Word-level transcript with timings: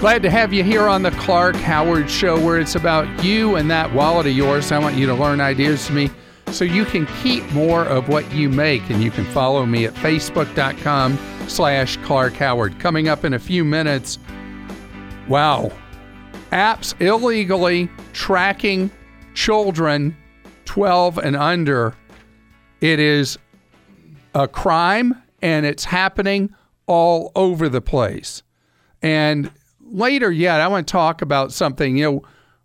Glad 0.00 0.22
to 0.24 0.30
have 0.30 0.52
you 0.52 0.62
here 0.62 0.88
on 0.88 1.02
the 1.02 1.10
Clark 1.12 1.56
Howard 1.56 2.10
Show, 2.10 2.38
where 2.38 2.60
it's 2.60 2.74
about 2.74 3.24
you 3.24 3.56
and 3.56 3.70
that 3.70 3.90
wallet 3.94 4.26
of 4.26 4.32
yours. 4.32 4.70
I 4.70 4.78
want 4.78 4.94
you 4.94 5.06
to 5.06 5.14
learn 5.14 5.40
ideas 5.40 5.86
from 5.86 5.96
me 5.96 6.10
so 6.48 6.66
you 6.66 6.84
can 6.84 7.06
keep 7.22 7.50
more 7.52 7.82
of 7.86 8.06
what 8.06 8.30
you 8.30 8.50
make. 8.50 8.90
And 8.90 9.02
you 9.02 9.10
can 9.10 9.24
follow 9.24 9.64
me 9.64 9.86
at 9.86 9.94
facebook.com 9.94 11.18
slash 11.48 11.96
Clark 12.04 12.34
Howard. 12.34 12.78
Coming 12.78 13.08
up 13.08 13.24
in 13.24 13.32
a 13.32 13.38
few 13.38 13.64
minutes, 13.64 14.18
wow, 15.28 15.72
apps 16.52 16.94
illegally 17.00 17.88
tracking 18.12 18.90
children 19.32 20.14
12 20.66 21.16
and 21.16 21.34
under. 21.36 21.94
It 22.82 23.00
is 23.00 23.38
a 24.34 24.46
crime 24.46 25.22
and 25.40 25.64
it's 25.64 25.84
happening 25.84 26.54
all 26.86 27.32
over 27.34 27.70
the 27.70 27.80
place. 27.80 28.42
And 29.00 29.50
later 29.90 30.30
yet, 30.30 30.60
I 30.60 30.68
want 30.68 30.86
to 30.86 30.92
talk 30.92 31.22
about 31.22 31.52
something. 31.52 31.96
You 31.96 32.04
know, 32.04 32.22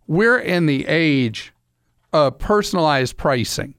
we're 0.07 0.39
in 0.39 0.65
the 0.65 0.85
age 0.87 1.53
of 2.13 2.37
personalized 2.39 3.17
pricing, 3.17 3.75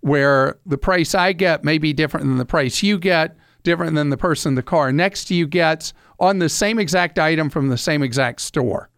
where 0.00 0.58
the 0.66 0.78
price 0.78 1.14
I 1.14 1.32
get 1.32 1.64
may 1.64 1.78
be 1.78 1.92
different 1.92 2.26
than 2.26 2.36
the 2.36 2.44
price 2.44 2.82
you 2.82 2.98
get, 2.98 3.36
different 3.62 3.94
than 3.94 4.10
the 4.10 4.16
person 4.16 4.50
in 4.50 4.54
the 4.54 4.62
car 4.62 4.92
next 4.92 5.24
to 5.26 5.34
you 5.34 5.46
gets 5.46 5.94
on 6.20 6.38
the 6.38 6.48
same 6.48 6.78
exact 6.78 7.18
item 7.18 7.48
from 7.50 7.68
the 7.68 7.78
same 7.78 8.02
exact 8.02 8.40
store. 8.40 8.90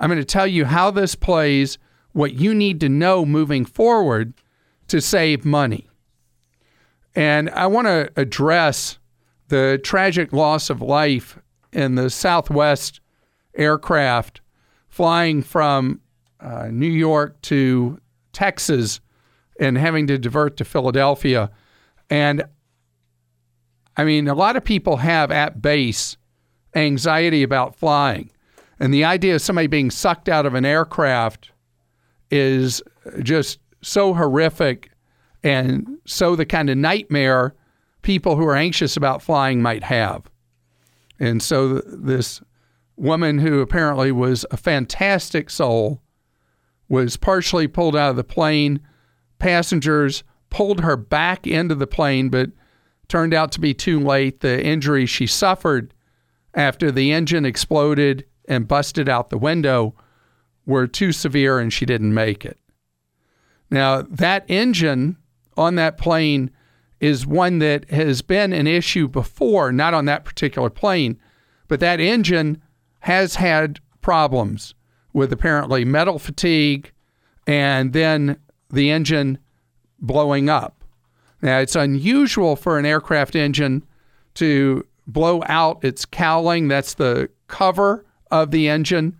I'm 0.00 0.08
going 0.08 0.20
to 0.20 0.24
tell 0.24 0.46
you 0.46 0.64
how 0.64 0.90
this 0.90 1.14
plays, 1.14 1.78
what 2.12 2.34
you 2.34 2.54
need 2.54 2.80
to 2.80 2.88
know 2.88 3.26
moving 3.26 3.64
forward 3.64 4.34
to 4.86 5.00
save 5.00 5.44
money. 5.44 5.88
And 7.14 7.50
I 7.50 7.66
want 7.66 7.88
to 7.88 8.10
address 8.16 8.98
the 9.48 9.80
tragic 9.82 10.32
loss 10.32 10.70
of 10.70 10.80
life 10.80 11.38
in 11.72 11.94
the 11.94 12.10
Southwest 12.10 13.00
aircraft 13.54 14.40
flying 14.88 15.42
from 15.42 16.00
uh, 16.40 16.68
New 16.70 16.90
York 16.90 17.40
to 17.42 18.00
Texas 18.32 19.00
and 19.60 19.76
having 19.76 20.06
to 20.06 20.18
divert 20.18 20.56
to 20.56 20.64
Philadelphia. 20.64 21.50
And 22.10 22.44
I 23.96 24.04
mean, 24.04 24.28
a 24.28 24.34
lot 24.34 24.56
of 24.56 24.64
people 24.64 24.98
have 24.98 25.30
at 25.30 25.60
base 25.60 26.16
anxiety 26.74 27.42
about 27.42 27.74
flying. 27.74 28.30
And 28.78 28.94
the 28.94 29.04
idea 29.04 29.34
of 29.34 29.42
somebody 29.42 29.66
being 29.66 29.90
sucked 29.90 30.28
out 30.28 30.46
of 30.46 30.54
an 30.54 30.64
aircraft 30.64 31.50
is 32.30 32.80
just 33.22 33.58
so 33.82 34.14
horrific 34.14 34.90
and 35.42 35.98
so 36.04 36.36
the 36.36 36.46
kind 36.46 36.70
of 36.70 36.76
nightmare 36.76 37.54
people 38.02 38.36
who 38.36 38.44
are 38.44 38.56
anxious 38.56 38.96
about 38.96 39.22
flying 39.22 39.62
might 39.62 39.82
have. 39.82 40.28
And 41.18 41.42
so 41.42 41.78
this 41.78 42.40
woman 42.96 43.38
who 43.38 43.60
apparently 43.60 44.12
was 44.12 44.44
a 44.50 44.56
fantastic 44.56 45.50
soul 45.50 46.02
was 46.88 47.16
partially 47.16 47.68
pulled 47.68 47.96
out 47.96 48.10
of 48.10 48.16
the 48.16 48.24
plane. 48.24 48.80
Passengers 49.38 50.24
pulled 50.50 50.80
her 50.80 50.96
back 50.96 51.46
into 51.46 51.74
the 51.74 51.86
plane, 51.86 52.28
but 52.28 52.50
turned 53.08 53.34
out 53.34 53.52
to 53.52 53.60
be 53.60 53.74
too 53.74 54.00
late. 54.00 54.40
The 54.40 54.64
injury 54.64 55.06
she 55.06 55.26
suffered 55.26 55.94
after 56.54 56.90
the 56.90 57.12
engine 57.12 57.44
exploded 57.44 58.24
and 58.46 58.68
busted 58.68 59.08
out 59.08 59.30
the 59.30 59.38
window 59.38 59.94
were 60.66 60.86
too 60.86 61.12
severe 61.12 61.58
and 61.58 61.72
she 61.72 61.86
didn't 61.86 62.14
make 62.14 62.44
it. 62.44 62.58
Now, 63.70 64.02
that 64.02 64.44
engine 64.48 65.16
on 65.56 65.74
that 65.74 65.98
plane 65.98 66.50
is 67.00 67.26
one 67.26 67.58
that 67.58 67.88
has 67.90 68.22
been 68.22 68.52
an 68.52 68.66
issue 68.66 69.08
before, 69.08 69.72
not 69.72 69.94
on 69.94 70.04
that 70.06 70.24
particular 70.24 70.70
plane, 70.70 71.18
but 71.68 71.80
that 71.80 72.00
engine 72.00 72.60
has 73.00 73.36
had 73.36 73.80
problems 74.00 74.74
with 75.12 75.32
apparently 75.32 75.84
metal 75.84 76.18
fatigue 76.18 76.92
and 77.46 77.92
then 77.92 78.36
the 78.70 78.90
engine 78.90 79.38
blowing 80.00 80.48
up. 80.48 80.84
Now, 81.40 81.58
it's 81.58 81.76
unusual 81.76 82.56
for 82.56 82.78
an 82.78 82.86
aircraft 82.86 83.36
engine 83.36 83.84
to 84.34 84.86
blow 85.06 85.42
out 85.46 85.84
its 85.84 86.04
cowling, 86.04 86.68
that's 86.68 86.94
the 86.94 87.30
cover 87.46 88.04
of 88.30 88.50
the 88.50 88.68
engine, 88.68 89.16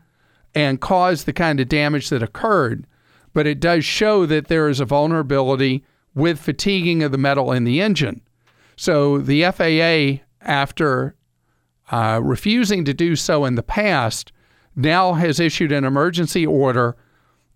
and 0.55 0.81
cause 0.81 1.25
the 1.25 1.33
kind 1.33 1.61
of 1.61 1.69
damage 1.69 2.11
that 2.11 2.23
occurred. 2.23 2.87
But 3.33 3.47
it 3.47 3.61
does 3.61 3.85
show 3.85 4.27
that 4.27 4.49
there 4.49 4.69
is 4.69 4.81
a 4.81 4.85
vulnerability 4.85 5.85
with 6.19 6.41
fatiguing 6.41 7.03
of 7.03 7.13
the 7.13 7.19
metal 7.19 7.53
in 7.53 7.65
the 7.65 7.81
engine. 7.81 8.21
So 8.77 9.19
the 9.19 9.45
FAA, 9.45 10.25
after 10.41 11.17
uh, 11.91 12.21
refusing 12.23 12.85
to 12.85 12.95
do 12.95 13.17
so 13.17 13.45
in 13.45 13.55
the 13.55 13.63
past, 13.63 14.33
now 14.77 15.15
has 15.15 15.41
issued 15.41 15.73
an 15.73 15.85
emergency 15.85 16.47
order 16.47 16.97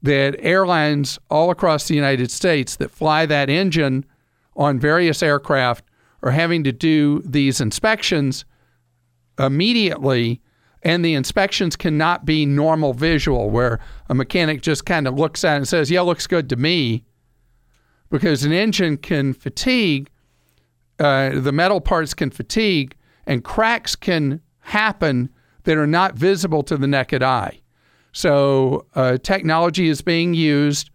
that 0.02 0.34
airlines 0.40 1.18
all 1.30 1.50
across 1.50 1.86
the 1.86 1.94
United 1.94 2.30
States 2.30 2.76
that 2.76 2.90
fly 2.90 3.24
that 3.26 3.48
engine 3.48 4.04
on 4.56 4.80
various 4.80 5.22
aircraft 5.22 5.84
are 6.22 6.32
having 6.32 6.64
to 6.64 6.72
do 6.72 7.22
these 7.24 7.60
inspections 7.60 8.44
immediately. 9.38 10.40
And 10.82 11.04
the 11.04 11.14
inspections 11.14 11.76
cannot 11.76 12.24
be 12.24 12.44
normal 12.44 12.92
visual, 12.92 13.50
where 13.50 13.78
a 14.08 14.14
mechanic 14.14 14.62
just 14.62 14.84
kind 14.84 15.06
of 15.06 15.14
looks 15.14 15.44
at 15.44 15.54
it 15.54 15.56
and 15.58 15.68
says, 15.68 15.90
Yeah, 15.90 16.00
looks 16.00 16.26
good 16.26 16.48
to 16.48 16.56
me 16.56 17.04
because 18.12 18.44
an 18.44 18.52
engine 18.52 18.98
can 18.98 19.32
fatigue, 19.32 20.10
uh, 21.00 21.30
the 21.32 21.50
metal 21.50 21.80
parts 21.80 22.12
can 22.12 22.30
fatigue, 22.30 22.94
and 23.26 23.42
cracks 23.42 23.96
can 23.96 24.38
happen 24.60 25.30
that 25.64 25.78
are 25.78 25.86
not 25.86 26.14
visible 26.14 26.62
to 26.62 26.76
the 26.76 26.86
naked 26.86 27.22
eye. 27.22 27.58
So, 28.12 28.84
uh, 28.94 29.16
technology 29.16 29.88
is 29.88 30.02
being 30.02 30.34
used 30.34 30.90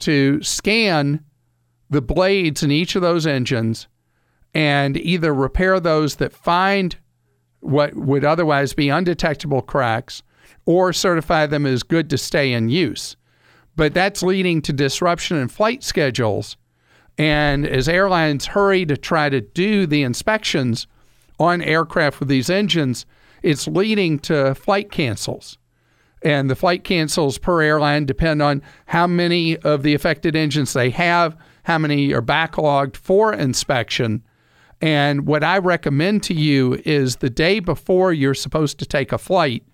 to 0.00 0.42
scan 0.42 1.22
the 1.90 2.00
blades 2.00 2.62
in 2.62 2.70
each 2.70 2.96
of 2.96 3.02
those 3.02 3.26
engines 3.26 3.86
and 4.54 4.96
either 4.96 5.34
repair 5.34 5.78
those 5.78 6.16
that 6.16 6.32
find 6.32 6.96
what 7.60 7.94
would 7.94 8.24
otherwise 8.24 8.72
be 8.72 8.88
undetectable 8.88 9.60
cracks 9.60 10.22
or 10.64 10.94
certify 10.94 11.44
them 11.44 11.66
as 11.66 11.82
good 11.82 12.08
to 12.08 12.16
stay 12.16 12.54
in 12.54 12.70
use 12.70 13.16
but 13.76 13.94
that's 13.94 14.22
leading 14.22 14.62
to 14.62 14.72
disruption 14.72 15.36
in 15.36 15.48
flight 15.48 15.82
schedules. 15.82 16.56
And 17.18 17.66
as 17.66 17.88
airlines 17.88 18.46
hurry 18.46 18.84
to 18.86 18.96
try 18.96 19.28
to 19.28 19.40
do 19.40 19.86
the 19.86 20.02
inspections 20.02 20.86
on 21.38 21.62
aircraft 21.62 22.20
with 22.20 22.28
these 22.28 22.50
engines, 22.50 23.06
it's 23.42 23.68
leading 23.68 24.18
to 24.20 24.54
flight 24.54 24.90
cancels. 24.90 25.58
And 26.22 26.48
the 26.48 26.56
flight 26.56 26.84
cancels 26.84 27.36
per 27.36 27.60
airline 27.60 28.06
depend 28.06 28.40
on 28.40 28.62
how 28.86 29.06
many 29.06 29.58
of 29.58 29.82
the 29.82 29.94
affected 29.94 30.34
engines 30.34 30.72
they 30.72 30.90
have, 30.90 31.36
how 31.64 31.78
many 31.78 32.12
are 32.14 32.22
backlogged 32.22 32.96
for 32.96 33.32
inspection. 33.32 34.22
And 34.80 35.26
what 35.26 35.44
I 35.44 35.58
recommend 35.58 36.22
to 36.24 36.34
you 36.34 36.80
is 36.84 37.16
the 37.16 37.30
day 37.30 37.60
before 37.60 38.12
you're 38.12 38.34
supposed 38.34 38.78
to 38.78 38.86
take 38.86 39.12
a 39.12 39.18
flight, 39.18 39.64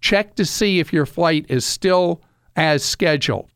check 0.00 0.36
to 0.36 0.44
see 0.44 0.78
if 0.78 0.92
your 0.92 1.06
flight 1.06 1.46
is 1.48 1.66
still 1.66 2.22
as 2.58 2.84
scheduled. 2.84 3.48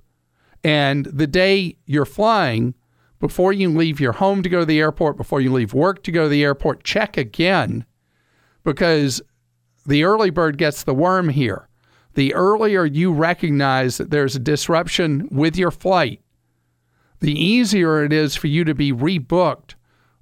And 0.65 1.07
the 1.07 1.27
day 1.27 1.77
you're 1.87 2.07
flying, 2.07 2.75
before 3.19 3.53
you 3.53 3.69
leave 3.69 4.01
your 4.01 4.13
home 4.13 4.43
to 4.43 4.49
go 4.49 4.61
to 4.61 4.65
the 4.65 4.79
airport, 4.79 5.17
before 5.17 5.41
you 5.41 5.53
leave 5.53 5.75
work 5.75 6.05
to 6.05 6.13
go 6.13 6.23
to 6.23 6.29
the 6.29 6.45
airport, 6.45 6.85
check 6.85 7.17
again 7.17 7.85
because 8.65 9.21
the 9.85 10.05
early 10.05 10.31
bird 10.31 10.57
gets 10.57 10.85
the 10.85 10.95
worm 10.95 11.29
here. 11.29 11.69
The 12.15 12.33
earlier 12.35 12.85
you 12.85 13.12
recognize 13.12 13.99
that 13.99 14.11
there's 14.11 14.37
a 14.37 14.41
disruption 14.41 15.29
with 15.33 15.57
your 15.57 15.73
flight, 15.73 16.21
the 17.19 17.33
easier 17.33 18.05
it 18.05 18.12
is 18.12 18.37
for 18.37 18.47
you 18.47 18.62
to 18.65 18.75
be 18.75 18.93
rebooked 18.93 19.75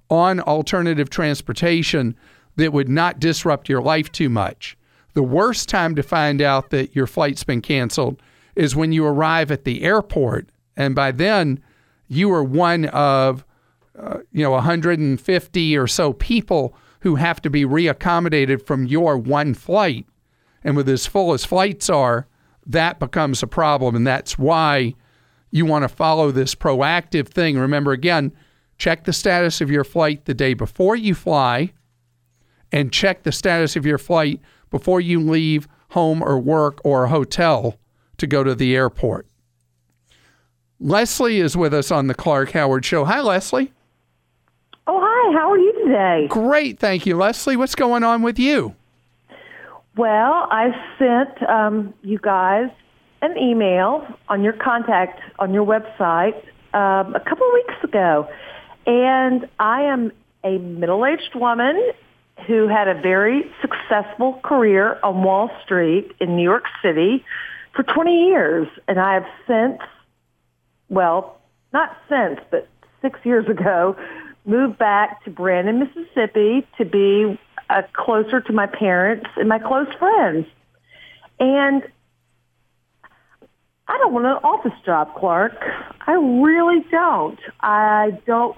on 0.09 0.39
alternative 0.39 1.09
transportation 1.09 2.15
that 2.55 2.73
would 2.73 2.89
not 2.89 3.19
disrupt 3.19 3.69
your 3.69 3.81
life 3.81 4.11
too 4.11 4.29
much. 4.29 4.77
The 5.13 5.23
worst 5.23 5.69
time 5.69 5.95
to 5.95 6.03
find 6.03 6.41
out 6.41 6.69
that 6.71 6.95
your 6.95 7.07
flight's 7.07 7.43
been 7.43 7.61
canceled 7.61 8.21
is 8.55 8.75
when 8.75 8.91
you 8.91 9.05
arrive 9.05 9.51
at 9.51 9.63
the 9.63 9.83
airport, 9.83 10.49
and 10.75 10.95
by 10.95 11.11
then 11.11 11.61
you 12.07 12.31
are 12.33 12.43
one 12.43 12.85
of 12.85 13.45
uh, 13.97 14.19
you 14.31 14.43
know 14.43 14.51
150 14.51 15.77
or 15.77 15.87
so 15.87 16.13
people 16.13 16.75
who 17.01 17.15
have 17.15 17.41
to 17.41 17.49
be 17.49 17.65
reaccommodated 17.65 18.65
from 18.65 18.85
your 18.85 19.17
one 19.17 19.53
flight. 19.53 20.05
And 20.63 20.77
with 20.77 20.87
as 20.87 21.07
full 21.07 21.33
as 21.33 21.43
flights 21.43 21.89
are, 21.89 22.27
that 22.67 22.99
becomes 22.99 23.41
a 23.41 23.47
problem, 23.47 23.95
and 23.95 24.05
that's 24.05 24.37
why 24.37 24.93
you 25.49 25.65
want 25.65 25.83
to 25.83 25.89
follow 25.89 26.31
this 26.31 26.53
proactive 26.53 27.27
thing. 27.27 27.57
Remember 27.57 27.91
again, 27.91 28.31
check 28.77 29.03
the 29.03 29.13
status 29.13 29.61
of 29.61 29.71
your 29.71 29.83
flight 29.83 30.25
the 30.25 30.33
day 30.33 30.53
before 30.53 30.95
you 30.95 31.15
fly, 31.15 31.73
and 32.71 32.93
check 32.93 33.23
the 33.23 33.31
status 33.31 33.75
of 33.75 33.85
your 33.85 33.97
flight 33.97 34.39
before 34.69 35.01
you 35.01 35.19
leave 35.19 35.67
home 35.89 36.21
or 36.21 36.39
work 36.39 36.79
or 36.83 37.05
a 37.05 37.09
hotel 37.09 37.77
to 38.17 38.27
go 38.27 38.43
to 38.43 38.55
the 38.55 38.75
airport. 38.75 39.27
Leslie 40.79 41.39
is 41.39 41.55
with 41.55 41.73
us 41.73 41.91
on 41.91 42.07
the 42.07 42.15
Clark 42.15 42.51
Howard 42.51 42.83
Show. 42.83 43.05
Hi, 43.05 43.21
Leslie. 43.21 43.71
Oh, 44.87 44.99
hi. 45.01 45.37
How 45.37 45.51
are 45.51 45.57
you 45.57 45.73
today? 45.85 46.27
Great. 46.27 46.79
Thank 46.79 47.05
you, 47.05 47.15
Leslie. 47.15 47.55
What's 47.55 47.75
going 47.75 48.03
on 48.03 48.23
with 48.23 48.39
you? 48.39 48.75
Well, 49.95 50.47
I 50.49 50.71
sent 50.97 51.49
um, 51.49 51.93
you 52.01 52.17
guys 52.17 52.69
an 53.21 53.37
email 53.37 54.07
on 54.29 54.43
your 54.43 54.53
contact 54.53 55.19
on 55.37 55.53
your 55.53 55.65
website 55.65 56.35
um, 56.73 57.13
a 57.13 57.19
couple 57.19 57.45
of 57.45 57.53
weeks 57.53 57.83
ago, 57.83 58.27
and 58.87 59.47
I 59.59 59.83
am 59.83 60.11
a 60.43 60.57
middle-aged 60.57 61.35
woman 61.35 61.91
who 62.47 62.67
had 62.67 62.87
a 62.87 62.99
very 62.99 63.43
successful 63.61 64.39
career 64.43 64.99
on 65.03 65.23
Wall 65.23 65.51
Street 65.63 66.11
in 66.19 66.35
New 66.35 66.43
York 66.43 66.63
City 66.81 67.23
for 67.73 67.83
20 67.83 68.27
years, 68.27 68.67
and 68.87 68.99
I 68.99 69.13
have 69.15 69.25
since, 69.47 69.81
well, 70.89 71.39
not 71.73 71.95
since, 72.09 72.39
but 72.49 72.67
six 73.01 73.19
years 73.23 73.47
ago, 73.47 73.95
moved 74.45 74.77
back 74.77 75.23
to 75.23 75.31
Brandon, 75.31 75.79
Mississippi 75.79 76.67
to 76.77 76.85
be 76.85 77.39
uh, 77.69 77.83
closer 77.93 78.41
to 78.41 78.53
my 78.53 78.67
parents 78.67 79.27
and 79.37 79.47
my 79.47 79.59
close 79.59 79.87
friends. 79.97 80.45
And 81.39 81.83
I 83.87 83.97
don't 83.97 84.13
want 84.13 84.25
an 84.25 84.37
office 84.43 84.77
job, 84.85 85.15
Clark. 85.17 85.53
I 86.07 86.13
really 86.13 86.85
don't. 86.91 87.39
I 87.61 88.19
don't. 88.25 88.57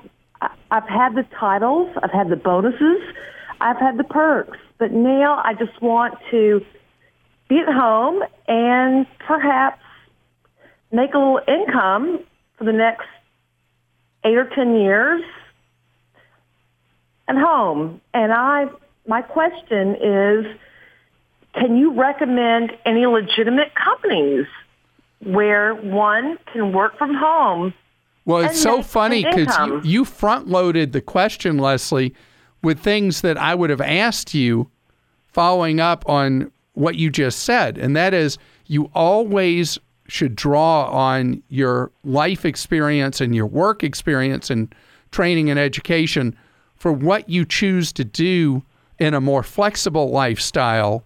I've 0.70 0.88
had 0.88 1.16
the 1.16 1.26
titles. 1.40 1.90
I've 2.02 2.12
had 2.12 2.30
the 2.30 2.36
bonuses. 2.36 3.02
I've 3.62 3.78
had 3.78 3.98
the 3.98 4.04
perks. 4.04 4.58
But 4.78 4.92
now 4.92 5.42
I 5.44 5.54
just 5.54 5.82
want 5.82 6.16
to 6.32 6.64
be 7.48 7.60
at 7.60 7.68
home 7.68 8.24
and 8.48 9.06
perhaps 9.20 9.82
make 10.92 11.14
a 11.14 11.18
little 11.18 11.42
income 11.48 12.20
for 12.58 12.64
the 12.66 12.74
next 12.74 13.08
eight 14.24 14.38
or 14.38 14.50
ten 14.56 14.76
years 14.76 15.24
at 17.28 17.36
home. 17.36 18.02
And 18.14 18.32
I, 18.32 18.66
my 19.08 19.22
question 19.22 19.96
is, 19.96 20.46
can 21.54 21.78
you 21.78 21.94
recommend 21.94 22.72
any 22.86 23.06
legitimate 23.06 23.74
companies 23.76 24.46
where 25.22 25.76
one 25.76 26.38
can 26.52 26.74
work 26.74 26.98
from 26.98 27.14
home? 27.14 27.74
Well, 28.26 28.46
it's 28.46 28.62
so 28.62 28.82
funny 28.82 29.24
because 29.24 29.56
you, 29.68 29.82
you 29.84 30.06
front 30.06 30.48
loaded 30.48 30.94
the 30.94 31.02
question, 31.02 31.58
Leslie, 31.58 32.14
with 32.62 32.80
things 32.80 33.22
that 33.22 33.38
I 33.38 33.54
would 33.54 33.70
have 33.70 33.82
asked 33.82 34.34
you 34.34 34.70
following 35.28 35.80
up 35.80 36.08
on 36.08 36.52
what 36.74 36.96
you 36.96 37.10
just 37.10 37.40
said. 37.40 37.78
And 37.78 37.96
that 37.96 38.14
is, 38.14 38.38
you 38.68 38.90
always 38.94 39.78
should 40.08 40.36
draw 40.36 40.86
on 40.86 41.42
your 41.50 41.92
life 42.04 42.46
experience 42.46 43.22
and 43.22 43.34
your 43.36 43.46
work 43.46 43.84
experience 43.84 44.50
and 44.50 44.74
training 45.12 45.50
and 45.50 45.60
education 45.60 46.36
for 46.76 46.92
what 46.92 47.30
you 47.30 47.46
choose 47.46 47.94
to 47.94 48.04
do 48.04 48.64
in 49.00 49.14
a 49.14 49.22
more 49.22 49.44
flexible 49.44 50.10
lifestyle 50.10 51.04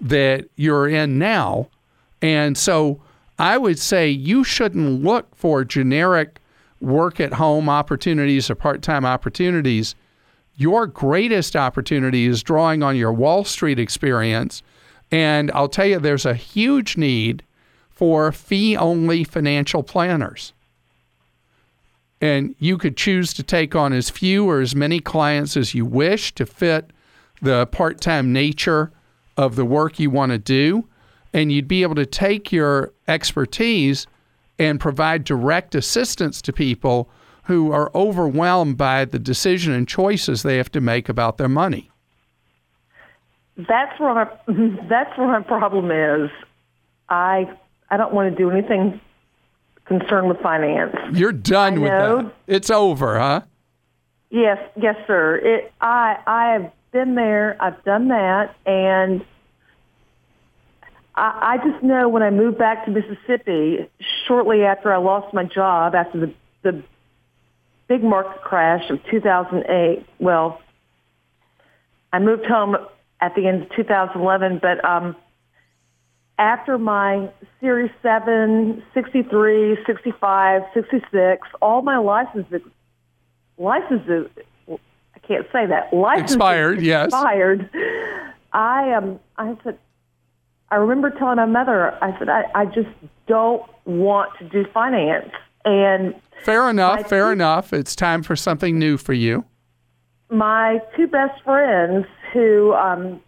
that 0.00 0.48
you're 0.56 0.88
in 0.88 1.18
now. 1.18 1.68
And 2.22 2.56
so 2.56 3.00
I 3.38 3.58
would 3.58 3.78
say 3.78 4.08
you 4.08 4.44
shouldn't 4.44 5.02
look 5.02 5.34
for 5.34 5.64
generic 5.64 6.40
work 6.80 7.20
at 7.20 7.34
home 7.34 7.68
opportunities 7.68 8.50
or 8.50 8.54
part 8.54 8.82
time 8.82 9.04
opportunities. 9.04 9.94
Your 10.56 10.86
greatest 10.86 11.56
opportunity 11.56 12.26
is 12.26 12.42
drawing 12.42 12.82
on 12.82 12.96
your 12.96 13.12
Wall 13.12 13.44
Street 13.44 13.78
experience. 13.78 14.62
And 15.10 15.50
I'll 15.52 15.68
tell 15.68 15.86
you, 15.86 15.98
there's 15.98 16.26
a 16.26 16.34
huge 16.34 16.96
need 16.96 17.42
for 17.90 18.32
fee 18.32 18.76
only 18.76 19.24
financial 19.24 19.82
planners 19.82 20.52
and 22.20 22.54
you 22.58 22.76
could 22.76 22.96
choose 22.96 23.32
to 23.34 23.42
take 23.42 23.74
on 23.74 23.92
as 23.92 24.10
few 24.10 24.48
or 24.48 24.60
as 24.60 24.74
many 24.74 25.00
clients 25.00 25.56
as 25.56 25.74
you 25.74 25.86
wish 25.86 26.34
to 26.34 26.44
fit 26.44 26.90
the 27.40 27.66
part 27.66 28.00
time 28.00 28.32
nature 28.32 28.92
of 29.36 29.56
the 29.56 29.64
work 29.64 29.98
you 29.98 30.10
want 30.10 30.32
to 30.32 30.38
do. 30.38 30.86
And 31.32 31.50
you'd 31.50 31.68
be 31.68 31.82
able 31.82 31.94
to 31.94 32.06
take 32.06 32.52
your 32.52 32.92
expertise 33.08 34.06
and 34.58 34.78
provide 34.78 35.24
direct 35.24 35.74
assistance 35.74 36.42
to 36.42 36.52
people 36.52 37.08
who 37.44 37.72
are 37.72 37.90
overwhelmed 37.94 38.76
by 38.76 39.04
the 39.06 39.18
decision 39.18 39.72
and 39.72 39.88
choices 39.88 40.42
they 40.42 40.58
have 40.58 40.70
to 40.72 40.80
make 40.80 41.08
about 41.08 41.38
their 41.38 41.48
money. 41.48 41.89
That's 43.68 43.98
where 44.00 44.14
my, 44.14 44.30
that's 44.88 45.16
where 45.18 45.28
my 45.28 45.42
problem 45.42 45.90
is. 45.90 46.30
I 47.08 47.56
I 47.90 47.96
don't 47.96 48.14
want 48.14 48.30
to 48.30 48.36
do 48.36 48.50
anything 48.50 49.00
concerned 49.84 50.28
with 50.28 50.40
finance. 50.40 50.94
You're 51.12 51.32
done 51.32 51.80
with 51.80 51.90
that. 51.90 52.32
It's 52.46 52.70
over, 52.70 53.18
huh? 53.18 53.42
Yes, 54.30 54.58
yes, 54.76 54.96
sir. 55.06 55.36
It, 55.36 55.72
I 55.80 56.16
I 56.26 56.52
have 56.52 56.72
been 56.92 57.16
there. 57.16 57.56
I've 57.60 57.82
done 57.84 58.08
that, 58.08 58.54
and 58.64 59.24
I, 61.16 61.58
I 61.60 61.68
just 61.68 61.82
know 61.82 62.08
when 62.08 62.22
I 62.22 62.30
moved 62.30 62.58
back 62.58 62.84
to 62.84 62.90
Mississippi 62.92 63.90
shortly 64.28 64.62
after 64.62 64.92
I 64.92 64.98
lost 64.98 65.34
my 65.34 65.44
job 65.44 65.94
after 65.94 66.20
the 66.20 66.34
the 66.62 66.82
big 67.88 68.04
market 68.04 68.40
crash 68.42 68.88
of 68.88 69.00
2008. 69.10 70.06
Well, 70.20 70.60
I 72.12 72.20
moved 72.20 72.46
home 72.46 72.76
at 73.20 73.34
the 73.34 73.46
end 73.46 73.62
of 73.62 73.68
2011, 73.76 74.60
but 74.62 74.84
um, 74.84 75.14
after 76.38 76.78
my 76.78 77.30
Series 77.60 77.90
7, 78.02 78.82
63, 78.94 79.76
65, 79.86 80.62
66, 80.72 81.48
all 81.60 81.82
my 81.82 81.98
licenses, 81.98 82.62
licenses, 83.58 84.28
I 84.68 85.18
can't 85.26 85.46
say 85.52 85.66
that, 85.66 85.92
licenses 85.92 86.34
expired, 86.34 86.80
yes. 86.80 87.06
Expired. 87.06 87.68
I, 88.52 88.92
um, 88.94 89.20
I 89.36 89.56
said, 89.62 89.78
I 90.70 90.76
remember 90.76 91.10
telling 91.10 91.36
my 91.36 91.46
mother, 91.46 91.92
I 92.02 92.18
said, 92.18 92.28
I, 92.28 92.44
I 92.54 92.64
just 92.64 92.88
don't 93.26 93.62
want 93.84 94.30
to 94.38 94.48
do 94.48 94.64
finance. 94.72 95.30
And 95.64 96.14
fair 96.42 96.70
enough, 96.70 97.08
fair 97.08 97.32
enough. 97.32 97.72
It's 97.72 97.94
time 97.94 98.22
for 98.22 98.34
something 98.34 98.78
new 98.78 98.96
for 98.96 99.12
you. 99.12 99.44
My 100.30 100.80
two 100.96 101.08
best 101.08 101.42
friends 101.42 102.06
who 102.32 102.72
um, 102.72 103.20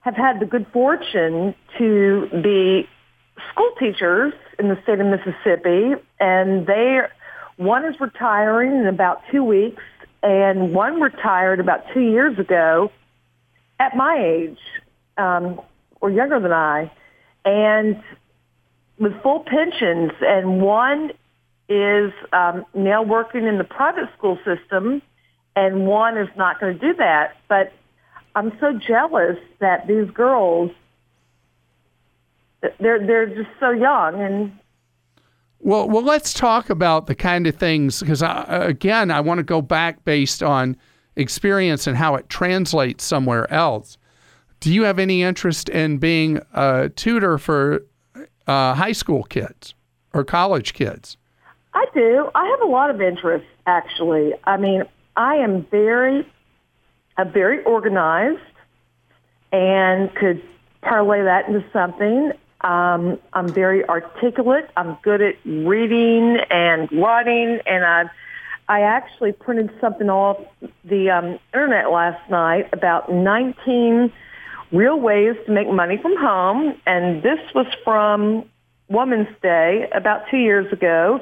have 0.00 0.16
had 0.16 0.40
the 0.40 0.46
good 0.46 0.66
fortune 0.72 1.54
to 1.78 2.28
be 2.42 2.88
school 3.52 3.70
teachers 3.78 4.32
in 4.58 4.68
the 4.68 4.76
state 4.82 4.98
of 4.98 5.06
Mississippi, 5.06 5.94
and 6.18 6.66
they 6.66 7.00
one 7.56 7.84
is 7.84 7.98
retiring 8.00 8.72
in 8.80 8.86
about 8.86 9.22
two 9.30 9.44
weeks, 9.44 9.82
and 10.22 10.74
one 10.74 11.00
retired 11.00 11.60
about 11.60 11.84
two 11.94 12.00
years 12.00 12.38
ago 12.38 12.90
at 13.78 13.96
my 13.96 14.18
age, 14.18 14.58
um, 15.16 15.60
or 16.00 16.10
younger 16.10 16.40
than 16.40 16.52
I, 16.52 16.90
and 17.44 18.02
with 18.98 19.12
full 19.22 19.44
pensions, 19.46 20.12
and 20.20 20.60
one 20.60 21.12
is 21.68 22.12
um, 22.32 22.64
now 22.74 23.02
working 23.02 23.46
in 23.46 23.58
the 23.58 23.64
private 23.64 24.08
school 24.16 24.38
system, 24.44 25.00
and 25.56 25.86
one 25.86 26.18
is 26.18 26.28
not 26.36 26.60
going 26.60 26.78
to 26.78 26.92
do 26.92 26.94
that. 26.94 27.36
But 27.48 27.72
I'm 28.36 28.52
so 28.60 28.78
jealous 28.78 29.38
that 29.58 29.88
these 29.88 30.10
girls 30.10 30.70
they're 32.80 33.04
they're 33.04 33.26
just 33.26 33.50
so 33.60 33.70
young 33.70 34.20
and 34.20 34.52
well 35.60 35.88
well 35.88 36.02
let's 36.02 36.32
talk 36.32 36.68
about 36.68 37.06
the 37.06 37.14
kind 37.14 37.46
of 37.46 37.54
things 37.54 38.00
because 38.00 38.22
again 38.24 39.10
I 39.10 39.20
want 39.20 39.38
to 39.38 39.44
go 39.44 39.62
back 39.62 40.04
based 40.04 40.42
on 40.42 40.76
experience 41.16 41.86
and 41.86 41.96
how 41.96 42.14
it 42.14 42.28
translates 42.28 43.04
somewhere 43.04 43.50
else. 43.52 43.98
Do 44.60 44.72
you 44.72 44.82
have 44.82 44.98
any 44.98 45.22
interest 45.22 45.68
in 45.68 45.98
being 45.98 46.40
a 46.52 46.90
tutor 46.90 47.38
for 47.38 47.84
uh, 48.46 48.74
high 48.74 48.92
school 48.92 49.22
kids 49.24 49.74
or 50.12 50.24
college 50.24 50.74
kids? 50.74 51.16
I 51.74 51.86
do. 51.94 52.30
I 52.34 52.46
have 52.46 52.68
a 52.68 52.70
lot 52.70 52.90
of 52.90 53.00
interest, 53.02 53.46
actually. 53.66 54.32
I 54.44 54.56
mean, 54.56 54.84
I 55.16 55.36
am 55.36 55.64
very 55.70 56.26
I'm 57.16 57.32
very 57.32 57.62
organized 57.64 58.42
and 59.52 60.14
could 60.14 60.42
parlay 60.82 61.22
that 61.22 61.48
into 61.48 61.64
something. 61.72 62.32
Um, 62.60 63.18
I'm 63.32 63.48
very 63.48 63.88
articulate. 63.88 64.70
I'm 64.76 64.98
good 65.02 65.22
at 65.22 65.36
reading 65.44 66.38
and 66.50 66.90
writing, 66.92 67.60
and 67.66 67.84
I, 67.84 68.04
I 68.68 68.80
actually 68.82 69.32
printed 69.32 69.70
something 69.80 70.10
off 70.10 70.38
the 70.84 71.10
um, 71.10 71.38
internet 71.54 71.90
last 71.90 72.30
night 72.30 72.68
about 72.72 73.12
19 73.12 74.12
real 74.72 74.98
ways 74.98 75.36
to 75.46 75.52
make 75.52 75.70
money 75.70 75.98
from 76.02 76.16
home, 76.16 76.74
and 76.86 77.22
this 77.22 77.38
was 77.54 77.66
from 77.84 78.44
Woman's 78.88 79.28
Day 79.42 79.88
about 79.94 80.28
two 80.30 80.38
years 80.38 80.70
ago. 80.72 81.20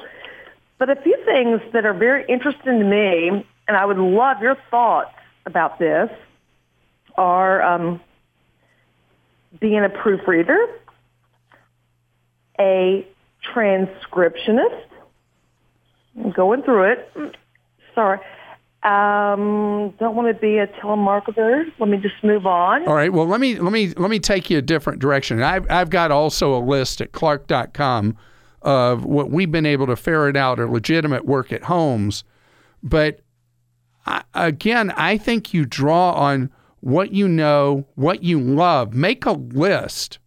But 0.79 0.91
a 0.91 0.97
few 0.97 1.17
things 1.25 1.61
that 1.73 1.85
are 1.85 1.95
very 1.95 2.25
interesting 2.29 2.81
to 2.81 2.85
me, 2.85 3.47
and 3.69 3.77
I 3.77 3.85
would 3.85 3.99
love 3.99 4.43
your 4.43 4.57
thoughts 4.71 5.15
about 5.47 5.79
this 5.79 6.11
are 7.17 7.63
um, 7.63 8.01
being 9.61 9.85
a 9.85 9.89
proofreader, 9.89 10.59
a 12.59 13.07
transcriptionist, 13.55 14.85
going 16.35 16.63
through 16.63 16.93
it, 16.93 17.37
sorry, 17.95 18.19
Um, 18.83 19.95
don't 19.99 20.15
want 20.15 20.29
to 20.29 20.39
be 20.39 20.59
a 20.59 20.67
telemarketer. 20.67 21.65
Let 21.79 21.89
me 21.89 21.97
just 21.97 22.23
move 22.23 22.47
on. 22.47 22.87
All 22.87 22.95
right. 22.95 23.11
Well, 23.13 23.27
let 23.27 23.41
me 23.41 23.59
let 23.59 23.73
me 23.73 23.95
let 23.95 24.11
me 24.11 24.19
take 24.19 24.51
you 24.51 24.59
a 24.59 24.63
different 24.63 24.99
direction. 25.01 25.43
I've 25.43 25.67
I've 25.71 25.89
got 25.89 26.11
also 26.11 26.55
a 26.55 26.61
list 26.61 27.01
at 27.01 27.13
Clark.com 27.13 28.17
of 28.61 29.05
what 29.07 29.31
we've 29.31 29.51
been 29.51 29.65
able 29.67 29.87
to 29.87 29.97
ferret 29.97 30.37
out 30.37 30.61
are 30.61 30.69
legitimate 30.69 31.25
work 31.25 31.51
at 31.51 31.65
homes, 31.65 32.25
but 32.83 33.21
Again, 34.35 34.91
I 34.97 35.17
think 35.17 35.55
you 35.55 35.65
draw 35.65 36.13
on 36.13 36.51
what 36.81 37.13
you 37.13 37.27
know, 37.27 37.87
what 37.95 38.23
you 38.23 38.39
love. 38.39 38.93
Make 38.93 39.25
a 39.25 39.33
list 39.33 40.19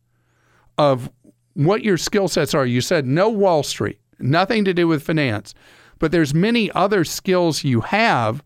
of 0.77 1.11
what 1.53 1.83
your 1.83 1.97
skill 1.97 2.27
sets 2.27 2.53
are. 2.53 2.65
You 2.65 2.81
said 2.81 3.05
no 3.05 3.29
Wall 3.29 3.63
Street, 3.63 3.99
nothing 4.19 4.65
to 4.65 4.73
do 4.73 4.87
with 4.87 5.03
finance, 5.03 5.53
but 5.99 6.11
there's 6.11 6.33
many 6.33 6.71
other 6.71 7.03
skills 7.03 7.63
you 7.63 7.81
have 7.81 8.43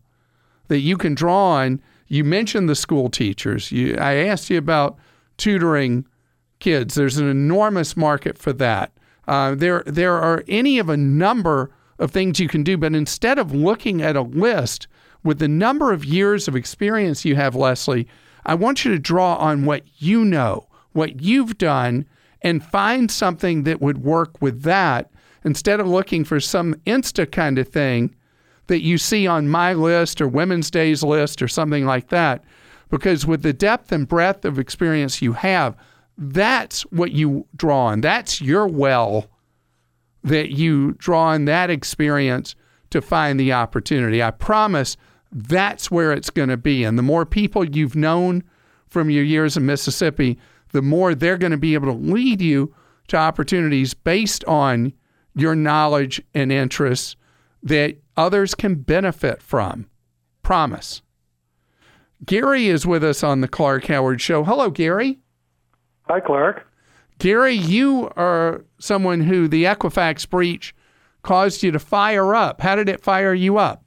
that 0.68 0.80
you 0.80 0.96
can 0.96 1.14
draw 1.14 1.52
on. 1.52 1.80
You 2.08 2.24
mentioned 2.24 2.68
the 2.68 2.74
school 2.74 3.08
teachers. 3.08 3.72
You, 3.72 3.96
I 3.96 4.14
asked 4.14 4.50
you 4.50 4.58
about 4.58 4.98
tutoring 5.38 6.06
kids. 6.58 6.94
There's 6.94 7.16
an 7.16 7.28
enormous 7.28 7.96
market 7.96 8.36
for 8.36 8.52
that. 8.54 8.92
Uh, 9.26 9.54
there, 9.54 9.82
there 9.86 10.18
are 10.18 10.44
any 10.48 10.78
of 10.78 10.88
a 10.88 10.96
number 10.96 11.70
of 11.98 12.10
things 12.10 12.40
you 12.40 12.48
can 12.48 12.62
do, 12.62 12.76
but 12.76 12.94
instead 12.94 13.38
of 13.38 13.54
looking 13.54 14.02
at 14.02 14.16
a 14.16 14.22
list 14.22 14.88
with 15.24 15.38
the 15.38 15.48
number 15.48 15.92
of 15.92 16.04
years 16.04 16.48
of 16.48 16.56
experience 16.56 17.24
you 17.24 17.36
have, 17.36 17.54
Leslie, 17.54 18.08
I 18.44 18.54
want 18.54 18.84
you 18.84 18.92
to 18.92 18.98
draw 18.98 19.36
on 19.36 19.64
what 19.64 19.84
you 19.98 20.24
know, 20.24 20.66
what 20.92 21.20
you've 21.20 21.58
done, 21.58 22.06
and 22.42 22.64
find 22.64 23.10
something 23.10 23.62
that 23.62 23.80
would 23.80 23.98
work 23.98 24.42
with 24.42 24.62
that 24.62 25.10
instead 25.44 25.80
of 25.80 25.86
looking 25.86 26.24
for 26.24 26.40
some 26.40 26.74
Insta 26.86 27.30
kind 27.30 27.58
of 27.58 27.68
thing 27.68 28.14
that 28.66 28.82
you 28.82 28.98
see 28.98 29.26
on 29.26 29.48
my 29.48 29.72
list 29.72 30.20
or 30.20 30.28
Women's 30.28 30.70
Days 30.70 31.02
list 31.02 31.42
or 31.42 31.48
something 31.48 31.84
like 31.84 32.08
that. 32.08 32.44
Because 32.90 33.26
with 33.26 33.42
the 33.42 33.52
depth 33.52 33.92
and 33.92 34.06
breadth 34.06 34.44
of 34.44 34.58
experience 34.58 35.22
you 35.22 35.32
have, 35.32 35.76
that's 36.18 36.82
what 36.86 37.12
you 37.12 37.46
draw 37.56 37.86
on. 37.86 38.00
That's 38.00 38.40
your 38.40 38.66
well 38.66 39.26
that 40.24 40.50
you 40.50 40.92
draw 40.92 41.28
on 41.28 41.46
that 41.46 41.70
experience 41.70 42.54
to 42.90 43.00
find 43.00 43.40
the 43.40 43.52
opportunity. 43.52 44.22
I 44.22 44.30
promise 44.30 44.96
that's 45.32 45.90
where 45.90 46.12
it's 46.12 46.30
going 46.30 46.50
to 46.50 46.56
be. 46.56 46.84
And 46.84 46.98
the 46.98 47.02
more 47.02 47.24
people 47.24 47.64
you've 47.64 47.96
known 47.96 48.44
from 48.86 49.10
your 49.10 49.24
years 49.24 49.56
in 49.56 49.66
Mississippi, 49.66 50.38
the 50.72 50.82
more 50.82 51.14
they're 51.14 51.38
going 51.38 51.52
to 51.52 51.58
be 51.58 51.74
able 51.74 51.92
to 51.92 51.98
lead 51.98 52.40
you 52.40 52.74
to 53.08 53.16
opportunities 53.16 53.94
based 53.94 54.44
on 54.44 54.92
your 55.34 55.54
knowledge 55.54 56.20
and 56.34 56.52
interests 56.52 57.16
that 57.62 57.96
others 58.16 58.54
can 58.54 58.74
benefit 58.76 59.42
from. 59.42 59.88
Promise. 60.42 61.02
Gary 62.24 62.68
is 62.68 62.86
with 62.86 63.02
us 63.02 63.22
on 63.22 63.40
the 63.40 63.48
Clark 63.48 63.86
Howard 63.86 64.20
Show. 64.20 64.44
Hello, 64.44 64.70
Gary. 64.70 65.18
Hi, 66.02 66.20
Clark. 66.20 66.66
Gary, 67.18 67.54
you 67.54 68.10
are 68.16 68.64
someone 68.78 69.20
who 69.20 69.48
the 69.48 69.64
Equifax 69.64 70.28
breach 70.28 70.74
caused 71.22 71.62
you 71.62 71.70
to 71.70 71.78
fire 71.78 72.34
up. 72.34 72.60
How 72.60 72.74
did 72.74 72.88
it 72.88 73.00
fire 73.00 73.34
you 73.34 73.58
up? 73.58 73.81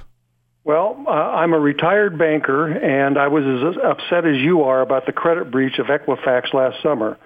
Well, 0.66 1.06
uh, 1.08 1.12
I'm 1.12 1.54
a 1.54 1.60
retired 1.60 2.18
banker, 2.18 2.66
and 2.66 3.20
I 3.20 3.28
was 3.28 3.44
as 3.46 3.78
upset 3.84 4.26
as 4.26 4.38
you 4.38 4.64
are 4.64 4.82
about 4.82 5.06
the 5.06 5.12
credit 5.12 5.52
breach 5.52 5.78
of 5.78 5.86
Equifax 5.86 6.56
last 6.56 6.82
summer. 6.82 7.20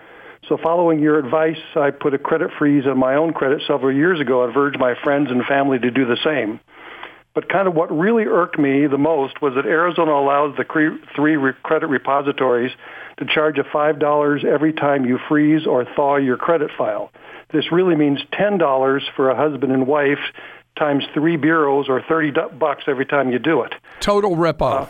So 0.50 0.58
following 0.62 1.00
your 1.00 1.17
advice, 1.17 1.62
I 1.74 1.91
put 1.91 2.13
a 2.13 2.17
credit 2.17 2.51
freeze 2.60 2.86
on 2.86 3.00
my 3.00 3.15
own 3.15 3.31
credit 3.31 3.62
several 3.65 3.96
years 3.96 4.19
ago 4.19 4.43
and 4.43 4.55
urged 4.58 4.77
my 4.77 4.93
friends 5.05 5.31
and 5.31 5.46
family 5.46 5.79
to 5.79 5.89
do 5.89 6.05
the 6.05 6.17
same. 6.22 6.60
But 7.34 7.48
kind 7.48 7.69
of 7.69 7.75
what 7.75 7.98
really 7.98 8.25
irked 8.25 8.60
me 8.60 8.88
the 8.88 8.98
most 8.98 9.41
was 9.41 9.53
that 9.55 9.65
Arizona 9.65 10.12
allows 10.12 10.58
the 10.58 10.65
three 11.15 11.53
credit 11.63 11.88
repositories 11.88 12.74
to 13.19 13.25
charge 13.25 13.58
a 13.58 13.63
$5 13.63 14.43
every 14.43 14.74
time 14.74 15.05
you 15.05 15.17
freeze 15.29 15.65
or 15.65 15.86
thaw 15.96 16.17
your 16.17 16.36
credit 16.36 16.72
file. 16.77 17.10
This 17.53 17.72
really 17.72 17.96
means 17.96 18.19
$10 18.34 19.01
for 19.15 19.29
a 19.29 19.36
husband 19.36 19.72
and 19.72 19.88
wife 19.88 20.19
times 20.79 21.03
three 21.13 21.36
bureaus 21.36 21.88
or 21.89 22.01
30 22.01 22.31
bucks 22.57 22.86
every 22.88 23.05
time 23.05 23.31
you 23.31 23.38
do 23.38 23.62
it. 23.62 23.74
Total 24.00 24.36
ripoff. 24.36 24.89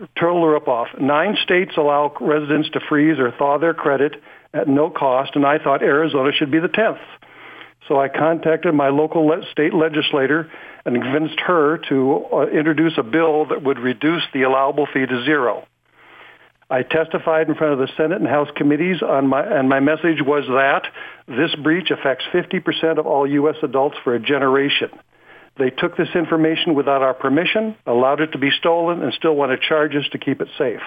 Uh, 0.00 0.06
total 0.18 0.42
ripoff. 0.42 0.98
Nine 1.00 1.36
states 1.42 1.72
allow 1.76 2.12
residents 2.20 2.70
to 2.70 2.80
freeze 2.88 3.18
or 3.18 3.30
thaw 3.30 3.58
their 3.58 3.74
credit 3.74 4.14
at 4.54 4.66
no 4.66 4.90
cost, 4.90 5.36
and 5.36 5.46
I 5.46 5.58
thought 5.58 5.82
Arizona 5.82 6.32
should 6.32 6.50
be 6.50 6.58
the 6.58 6.68
10th. 6.68 7.00
So 7.88 8.00
I 8.00 8.08
contacted 8.08 8.74
my 8.74 8.88
local 8.88 9.26
le- 9.26 9.50
state 9.50 9.74
legislator 9.74 10.50
and 10.84 11.00
convinced 11.00 11.40
her 11.40 11.78
to 11.88 12.26
uh, 12.32 12.46
introduce 12.46 12.94
a 12.96 13.02
bill 13.02 13.46
that 13.46 13.62
would 13.62 13.78
reduce 13.78 14.22
the 14.32 14.42
allowable 14.42 14.86
fee 14.92 15.06
to 15.06 15.24
zero. 15.24 15.66
I 16.72 16.82
testified 16.82 17.50
in 17.50 17.54
front 17.54 17.74
of 17.74 17.78
the 17.80 17.92
Senate 17.98 18.16
and 18.16 18.26
House 18.26 18.48
committees 18.56 19.02
on 19.02 19.26
my, 19.26 19.42
and 19.42 19.68
my 19.68 19.80
message 19.80 20.22
was 20.22 20.44
that 20.48 20.86
this 21.28 21.54
breach 21.62 21.90
affects 21.90 22.24
50% 22.32 22.98
of 22.98 23.06
all 23.06 23.26
U.S. 23.26 23.56
adults 23.62 23.98
for 24.02 24.14
a 24.14 24.18
generation. 24.18 24.88
They 25.58 25.68
took 25.68 25.98
this 25.98 26.08
information 26.14 26.74
without 26.74 27.02
our 27.02 27.12
permission, 27.12 27.76
allowed 27.86 28.22
it 28.22 28.32
to 28.32 28.38
be 28.38 28.50
stolen, 28.50 29.02
and 29.02 29.12
still 29.12 29.36
want 29.36 29.52
to 29.52 29.68
charge 29.68 29.94
us 29.94 30.06
to 30.12 30.18
keep 30.18 30.40
it 30.40 30.48
safe. 30.56 30.80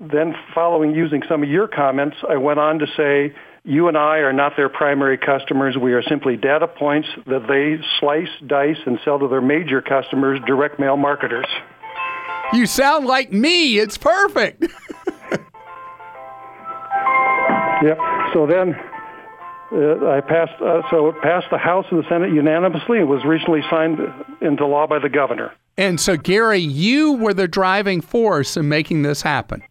Then 0.00 0.34
following 0.54 0.94
using 0.94 1.22
some 1.26 1.42
of 1.42 1.48
your 1.48 1.66
comments, 1.66 2.18
I 2.28 2.36
went 2.36 2.58
on 2.58 2.80
to 2.80 2.86
say, 2.94 3.34
you 3.64 3.88
and 3.88 3.96
I 3.96 4.18
are 4.18 4.34
not 4.34 4.52
their 4.54 4.68
primary 4.68 5.16
customers. 5.16 5.78
We 5.78 5.94
are 5.94 6.02
simply 6.02 6.36
data 6.36 6.68
points 6.68 7.08
that 7.26 7.46
they 7.48 7.82
slice, 8.00 8.28
dice, 8.46 8.76
and 8.84 8.98
sell 9.02 9.18
to 9.18 9.28
their 9.28 9.40
major 9.40 9.80
customers, 9.80 10.40
direct 10.46 10.78
mail 10.78 10.98
marketers. 10.98 11.46
You 12.52 12.66
sound 12.66 13.06
like 13.06 13.32
me. 13.32 13.78
It's 13.78 13.98
perfect. 13.98 14.62
yep. 17.82 17.98
So 18.32 18.46
then 18.46 18.74
uh, 19.72 20.08
I 20.08 20.20
passed. 20.20 20.60
Uh, 20.60 20.82
so 20.90 21.08
it 21.08 21.20
passed 21.22 21.46
the 21.50 21.58
House 21.58 21.86
and 21.90 22.02
the 22.02 22.08
Senate 22.08 22.32
unanimously. 22.32 22.98
It 22.98 23.08
was 23.08 23.24
recently 23.24 23.62
signed 23.68 23.98
into 24.40 24.66
law 24.66 24.86
by 24.86 24.98
the 24.98 25.08
governor. 25.08 25.52
And 25.76 26.00
so, 26.00 26.16
Gary, 26.16 26.60
you 26.60 27.12
were 27.14 27.34
the 27.34 27.48
driving 27.48 28.00
force 28.00 28.56
in 28.56 28.68
making 28.68 29.02
this 29.02 29.20
happen. 29.20 29.62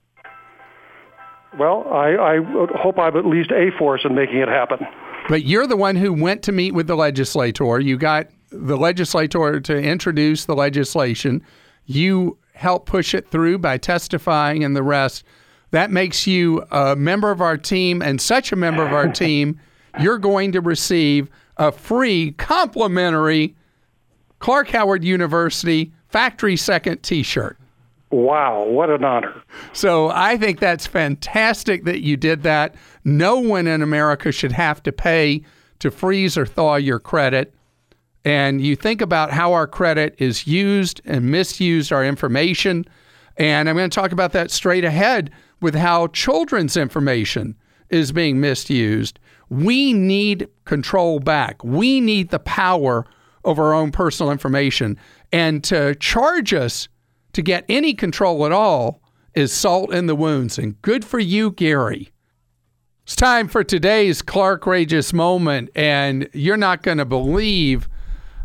Well, 1.57 1.87
I, 1.91 2.15
I 2.15 2.37
hope 2.77 2.99
I'm 2.99 3.15
at 3.15 3.25
least 3.25 3.51
a 3.51 3.71
force 3.77 4.01
in 4.03 4.13
making 4.13 4.37
it 4.37 4.49
happen. 4.49 4.85
But 5.29 5.45
you're 5.45 5.65
the 5.65 5.77
one 5.77 5.95
who 5.95 6.13
went 6.13 6.43
to 6.43 6.51
meet 6.51 6.73
with 6.73 6.87
the 6.87 6.95
legislator. 6.95 7.79
You 7.79 7.97
got 7.97 8.27
the 8.51 8.77
legislator 8.77 9.59
to 9.59 9.77
introduce 9.77 10.45
the 10.45 10.55
legislation. 10.55 11.41
You 11.85 12.37
help 12.55 12.85
push 12.85 13.13
it 13.13 13.29
through 13.29 13.59
by 13.59 13.77
testifying 13.77 14.63
and 14.63 14.75
the 14.75 14.83
rest. 14.83 15.23
That 15.71 15.91
makes 15.91 16.25
you 16.25 16.63
a 16.71 16.95
member 16.95 17.31
of 17.31 17.41
our 17.41 17.57
team 17.57 18.01
and 18.01 18.19
such 18.19 18.51
a 18.51 18.55
member 18.55 18.85
of 18.85 18.93
our 18.93 19.07
team, 19.11 19.59
you're 19.99 20.17
going 20.17 20.51
to 20.53 20.61
receive 20.61 21.29
a 21.57 21.71
free 21.71 22.31
complimentary 22.33 23.55
Clark 24.39 24.69
Howard 24.69 25.03
University 25.03 25.91
Factory 26.09 26.57
Second 26.57 27.01
t 27.03 27.23
shirt. 27.23 27.57
Wow, 28.11 28.65
what 28.65 28.89
an 28.89 29.03
honor. 29.03 29.41
So 29.73 30.09
I 30.09 30.37
think 30.37 30.59
that's 30.59 30.85
fantastic 30.85 31.83
that 31.85 32.01
you 32.01 32.15
did 32.15 32.43
that. 32.43 32.75
No 33.03 33.39
one 33.39 33.67
in 33.67 33.81
America 33.81 34.31
should 34.31 34.51
have 34.51 34.81
to 34.83 34.91
pay 34.91 35.43
to 35.79 35.91
freeze 35.91 36.37
or 36.37 36.45
thaw 36.45 36.75
your 36.75 36.99
credit 36.99 37.53
and 38.25 38.59
you 38.59 38.75
think 38.75 39.01
about 39.01 39.29
how 39.29 39.53
our 39.53 39.67
credit 39.67 40.15
is 40.17 40.47
used 40.47 40.99
and 41.05 41.29
misused, 41.29 41.93
our 41.93 42.03
information. 42.03 42.83
And 43.37 43.69
I'm 43.69 43.75
going 43.75 43.89
to 43.89 43.95
talk 43.95 44.11
about 44.11 44.31
that 44.31 44.49
straight 44.49 44.83
ahead 44.83 45.31
with 45.61 45.75
how 45.75 46.07
children's 46.07 46.75
information 46.75 47.55
is 47.91 48.11
being 48.11 48.41
misused. 48.41 49.19
We 49.49 49.93
need 49.93 50.47
control 50.65 51.19
back. 51.19 51.63
We 51.63 52.01
need 52.01 52.29
the 52.29 52.39
power 52.39 53.05
over 53.43 53.65
our 53.65 53.73
own 53.75 53.91
personal 53.91 54.31
information. 54.31 54.97
And 55.31 55.63
to 55.65 55.93
charge 55.95 56.51
us 56.51 56.87
to 57.33 57.43
get 57.43 57.63
any 57.69 57.93
control 57.93 58.43
at 58.47 58.51
all 58.51 59.03
is 59.35 59.53
salt 59.53 59.93
in 59.93 60.07
the 60.07 60.15
wounds. 60.15 60.57
And 60.57 60.81
good 60.81 61.05
for 61.05 61.19
you, 61.19 61.51
Gary. 61.51 62.09
It's 63.03 63.15
time 63.15 63.47
for 63.47 63.63
today's 63.63 64.23
Clark 64.23 64.65
Rageous 64.65 65.13
moment. 65.13 65.69
And 65.75 66.27
you're 66.33 66.57
not 66.57 66.81
going 66.81 66.97
to 66.97 67.05
believe 67.05 67.87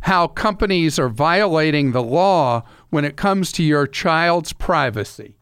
how 0.03 0.27
companies 0.27 0.99
are 0.99 1.09
violating 1.09 1.93
the 1.93 2.03
law 2.03 2.63
when 2.89 3.05
it 3.05 3.17
comes 3.17 3.53
to 3.53 3.63
your 3.63 3.87
child's 3.87 4.53
privacy. 4.53 5.37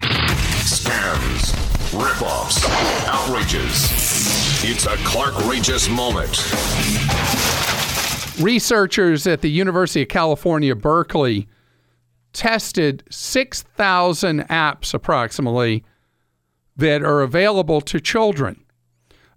Scams, 0.00 1.52
ripoffs, 1.92 2.64
outrages. 3.06 3.88
It's 4.64 4.86
a 4.86 4.96
Clark 4.98 5.34
Rageous 5.46 5.88
moment. 5.88 6.36
Researchers 8.40 9.26
at 9.26 9.40
the 9.40 9.50
University 9.50 10.02
of 10.02 10.08
California, 10.08 10.74
Berkeley, 10.76 11.48
tested 12.32 13.02
6,000 13.10 14.40
apps 14.48 14.94
approximately 14.94 15.84
that 16.76 17.02
are 17.02 17.22
available 17.22 17.80
to 17.80 17.98
children. 18.00 18.64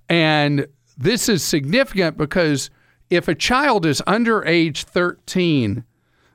And 0.07 0.67
this 0.97 1.29
is 1.29 1.43
significant 1.43 2.17
because 2.17 2.69
if 3.11 3.27
a 3.27 3.35
child 3.35 3.85
is 3.85 4.01
under 4.07 4.43
age 4.45 4.85
13, 4.85 5.83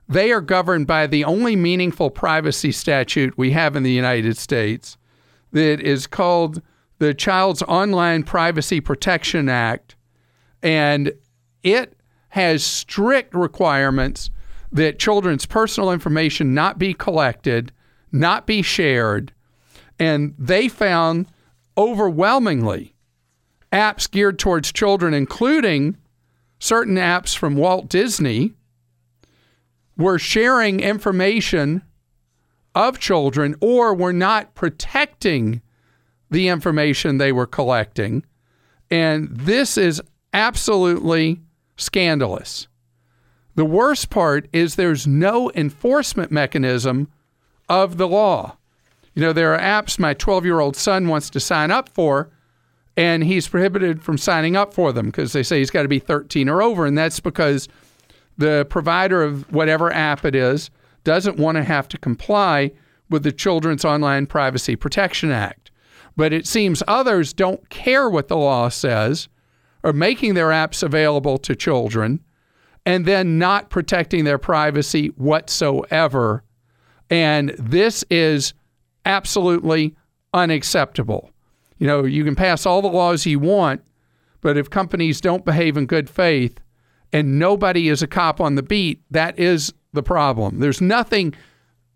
they 0.09 0.31
are 0.31 0.43
governed 0.43 0.87
by 0.87 1.07
the 1.07 1.25
only 1.25 1.57
meaningful 1.57 2.11
privacy 2.11 2.71
statute 2.71 3.37
we 3.37 3.51
have 3.53 3.75
in 3.75 3.83
the 3.83 3.91
United 3.91 4.37
States 4.37 4.99
that 5.53 5.81
is 5.81 6.07
called 6.07 6.61
the 6.99 7.15
Child's 7.15 7.63
Online 7.63 8.23
Privacy 8.23 8.81
Protection 8.81 9.49
Act. 9.49 9.97
And 10.63 11.13
it 11.63 11.99
has 12.29 12.63
strict 12.63 13.35
requirements 13.35 14.31
that 14.71 14.99
children's 14.99 15.47
personal 15.47 15.91
information 15.91 16.53
not 16.53 16.79
be 16.79 16.93
collected, 16.93 17.73
not 18.13 18.47
be 18.47 18.61
shared. 18.61 19.33
And 19.99 20.35
they 20.39 20.69
found 20.69 21.27
overwhelmingly 21.79 22.95
apps 23.73 24.11
geared 24.11 24.39
towards 24.39 24.73
children, 24.73 25.15
including 25.15 25.97
certain 26.59 26.97
apps 26.97 27.37
from 27.37 27.57
Walt 27.57 27.89
Disney, 27.89 28.55
were 29.97 30.19
sharing 30.19 30.81
information 30.81 31.83
of 32.75 32.99
children 32.99 33.55
or 33.61 33.95
were 33.95 34.13
not 34.13 34.55
protecting 34.55 35.63
the 36.31 36.49
information 36.49 37.19
they 37.19 37.33
were 37.33 37.47
collecting. 37.47 38.25
And 38.91 39.29
this 39.31 39.79
is 39.79 40.03
absolutely 40.33 41.41
scandalous. 41.77 42.69
The 43.55 43.65
worst 43.65 44.11
part 44.11 44.49
is 44.53 44.75
there's 44.75 45.07
no 45.07 45.51
enforcement 45.55 46.31
mechanism 46.31 47.09
of 47.69 47.97
the 47.97 48.07
law. 48.07 48.59
You 49.15 49.23
know, 49.23 49.33
there 49.33 49.55
are 49.55 49.59
apps 49.59 49.99
my 49.99 50.13
12 50.13 50.45
year 50.45 50.61
old 50.61 50.77
son 50.77 51.09
wants 51.09 51.31
to 51.31 51.41
sign 51.41 51.71
up 51.71 51.89
for, 51.89 52.31
and 52.97 53.25
he's 53.25 53.49
prohibited 53.49 54.03
from 54.03 54.17
signing 54.17 54.57
up 54.57 54.73
for 54.73 54.93
them 54.93 55.07
because 55.07 55.33
they 55.33 55.43
say 55.43 55.59
he's 55.59 55.71
got 55.71 55.83
to 55.83 55.89
be 55.89 55.99
13 55.99 56.49
or 56.49 56.63
over. 56.63 56.87
And 56.87 56.97
that's 56.97 57.21
because 57.21 57.69
the 58.39 58.67
provider 58.71 59.23
of 59.23 59.51
whatever 59.53 59.93
app 59.93 60.25
it 60.25 60.35
is 60.35 60.71
doesn't 61.05 61.37
want 61.37 61.57
to 61.57 61.65
have 61.65 61.89
to 61.89 61.99
comply 61.99 62.73
with 63.09 63.23
the 63.23 63.33
Children's 63.33 63.85
Online 63.85 64.27
Privacy 64.27 64.77
Protection 64.77 65.31
Act. 65.31 65.71
But 66.17 66.33
it 66.33 66.47
seems 66.47 66.83
others 66.89 67.33
don't 67.33 67.69
care 67.69 68.09
what 68.09 68.29
the 68.29 68.37
law 68.37 68.69
says, 68.69 69.29
are 69.85 69.93
making 69.93 70.35
their 70.35 70.49
apps 70.49 70.83
available 70.83 71.39
to 71.39 71.55
children, 71.55 72.21
and 72.85 73.05
then 73.05 73.39
not 73.39 73.69
protecting 73.69 74.25
their 74.25 74.39
privacy 74.39 75.09
whatsoever. 75.09 76.43
And 77.11 77.51
this 77.59 78.05
is 78.11 78.55
absolutely 79.05 79.95
unacceptable. 80.33 81.31
You 81.79 81.87
know, 81.87 82.05
you 82.05 82.25
can 82.25 82.35
pass 82.35 82.67
all 82.67 82.83
the 82.83 82.89
laws 82.89 83.27
you 83.27 83.39
want, 83.39 83.83
but 84.41 84.57
if 84.57 84.71
companies 84.71 85.21
don't 85.21 85.45
behave 85.45 85.77
in 85.77 85.87
good 85.87 86.09
faith 86.09 86.61
and 87.13 87.39
nobody 87.39 87.89
is 87.89 88.03
a 88.03 88.07
cop 88.07 88.41
on 88.41 88.55
the 88.55 88.63
beat, 88.63 89.03
that 89.11 89.39
is 89.39 89.73
the 89.93 90.03
problem. 90.03 90.59
There's 90.59 90.81
nothing 90.81 91.35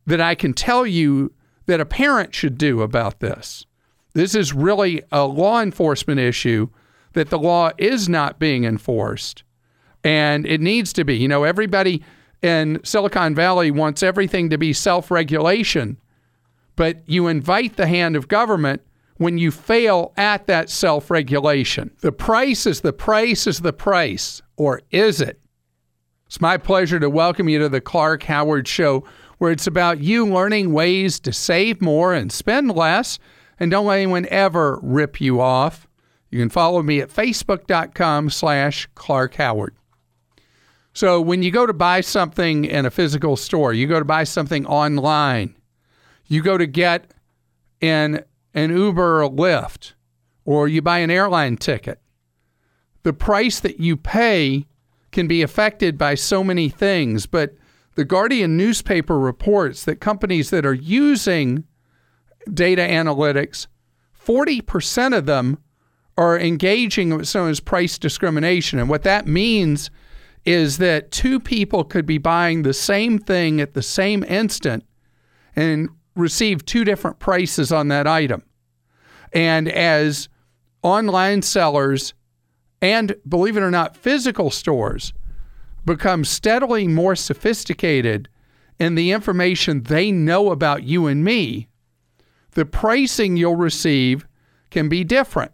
that 0.07 0.21
I 0.21 0.35
can 0.35 0.53
tell 0.53 0.87
you 0.87 1.33
that 1.67 1.81
a 1.81 1.87
parent 1.87 2.35
should 2.35 2.59
do 2.59 2.83
about 2.83 3.21
this. 3.21 3.65
This 4.13 4.35
is 4.35 4.53
really 4.53 5.03
a 5.13 5.25
law 5.25 5.61
enforcement 5.61 6.19
issue 6.19 6.69
that 7.13 7.31
the 7.31 7.39
law 7.39 7.71
is 7.79 8.09
not 8.09 8.39
being 8.39 8.65
enforced. 8.65 9.45
And 10.03 10.47
it 10.47 10.61
needs 10.61 10.93
to 10.95 11.05
be. 11.05 11.17
You 11.17 11.29
know, 11.29 11.45
everybody 11.45 12.03
in 12.43 12.81
Silicon 12.85 13.35
Valley 13.35 13.71
wants 13.71 14.03
everything 14.03 14.51
to 14.51 14.59
be 14.59 14.73
self 14.73 15.11
regulation, 15.11 15.99
but 16.77 16.99
you 17.07 17.29
invite 17.29 17.77
the 17.77 17.87
hand 17.87 18.17
of 18.17 18.29
government 18.29 18.83
when 19.21 19.37
you 19.37 19.51
fail 19.51 20.15
at 20.17 20.47
that 20.47 20.71
self 20.71 21.11
regulation. 21.11 21.91
The 22.01 22.11
price 22.11 22.65
is 22.65 22.81
the 22.81 22.95
price 22.95 23.47
is 23.47 23.61
the 23.61 23.75
price, 23.75 24.41
or 24.57 24.81
is 24.91 25.21
it? 25.21 25.39
It's 26.25 26.41
my 26.41 26.57
pleasure 26.57 26.99
to 26.99 27.11
welcome 27.11 27.47
you 27.47 27.59
to 27.59 27.69
the 27.69 27.83
Clark 27.83 28.23
Howard 28.23 28.67
Show, 28.67 29.05
where 29.37 29.53
it's 29.53 29.67
about 29.67 30.01
you 30.01 30.25
learning 30.25 30.73
ways 30.73 31.21
to 31.21 31.35
save 31.35 31.83
more 31.83 32.15
and 32.15 32.33
spend 32.33 32.75
less, 32.75 33.19
and 33.59 33.71
don't 33.71 33.85
let 33.85 33.99
anyone 33.99 34.27
ever 34.31 34.81
rip 34.83 35.21
you 35.21 35.39
off. 35.39 35.87
You 36.31 36.39
can 36.39 36.49
follow 36.49 36.83
me 36.83 37.03
at 37.03 37.11
facebook.com 37.11 38.31
slash 38.31 38.89
Clark 38.95 39.35
Howard. 39.35 39.75
So 40.95 41.21
when 41.21 41.43
you 41.43 41.51
go 41.51 41.67
to 41.67 41.75
buy 41.75 42.01
something 42.01 42.65
in 42.65 42.87
a 42.87 42.91
physical 42.91 43.37
store, 43.37 43.75
you 43.75 43.87
go 43.87 43.99
to 43.99 44.05
buy 44.07 44.25
something 44.25 44.65
online, 44.65 45.57
you 46.27 46.43
go 46.43 46.57
to 46.57 46.67
get 46.67 47.13
in 47.83 48.25
an 48.55 48.77
Uber 48.77 49.23
or 49.23 49.31
Lyft, 49.31 49.93
or 50.45 50.69
you 50.69 50.83
buy 50.83 50.99
an 50.99 51.11
airline 51.11 51.57
ticket, 51.57 52.01
the 53.03 53.13
price 53.13 53.61
that 53.61 53.81
you 53.81 53.97
pay 53.97 54.67
can 55.13 55.27
be 55.27 55.43
affected 55.43 55.99
by 55.99 56.15
so 56.15 56.45
many 56.45 56.69
things. 56.69 57.27
But 57.27 57.55
the 57.95 58.05
Guardian 58.05 58.57
newspaper 58.57 59.19
reports 59.19 59.85
that 59.85 60.01
companies 60.01 60.51
that 60.51 60.67
are 60.67 60.75
using 60.75 61.65
data 62.53 62.83
analytics, 62.83 63.67
40% 64.19 65.17
of 65.17 65.27
them 65.27 65.59
are 66.17 66.39
engaging 66.39 67.17
with 67.17 67.29
someone's 67.29 67.61
price 67.61 67.99
discrimination. 67.99 68.79
And 68.79 68.89
what 68.89 69.03
that 69.03 69.27
means 69.27 69.91
is 70.45 70.79
that 70.79 71.11
two 71.11 71.41
people 71.41 71.85
could 71.85 72.07
be 72.07 72.19
buying 72.19 72.63
the 72.63 72.75
same 72.75 73.19
thing 73.19 73.61
at 73.61 73.75
the 73.75 73.83
same 73.83 74.25
instant 74.25 74.85
and 75.57 75.89
receive 76.21 76.65
two 76.65 76.85
different 76.85 77.19
prices 77.19 77.73
on 77.73 77.89
that 77.89 78.07
item. 78.07 78.43
And 79.33 79.69
as 79.69 80.29
online 80.83 81.43
sellers 81.43 82.15
and, 82.83 83.15
believe 83.29 83.57
it 83.57 83.63
or 83.63 83.71
not, 83.71 83.97
physical 83.97 84.51
stores 84.51 85.13
become 85.85 86.25
steadily 86.25 86.87
more 86.87 87.17
sophisticated 87.17 88.29
in 88.79 88.95
the 88.95 89.13
information 89.13 89.83
they 89.83 90.11
know 90.11 90.51
about 90.51 90.85
you 90.85 91.07
and 91.07 91.23
me, 91.23 91.69
the 92.53 92.65
pricing 92.65 93.37
you'll 93.37 93.57
receive 93.57 94.27
can 94.71 94.89
be 94.89 95.05
different. 95.05 95.53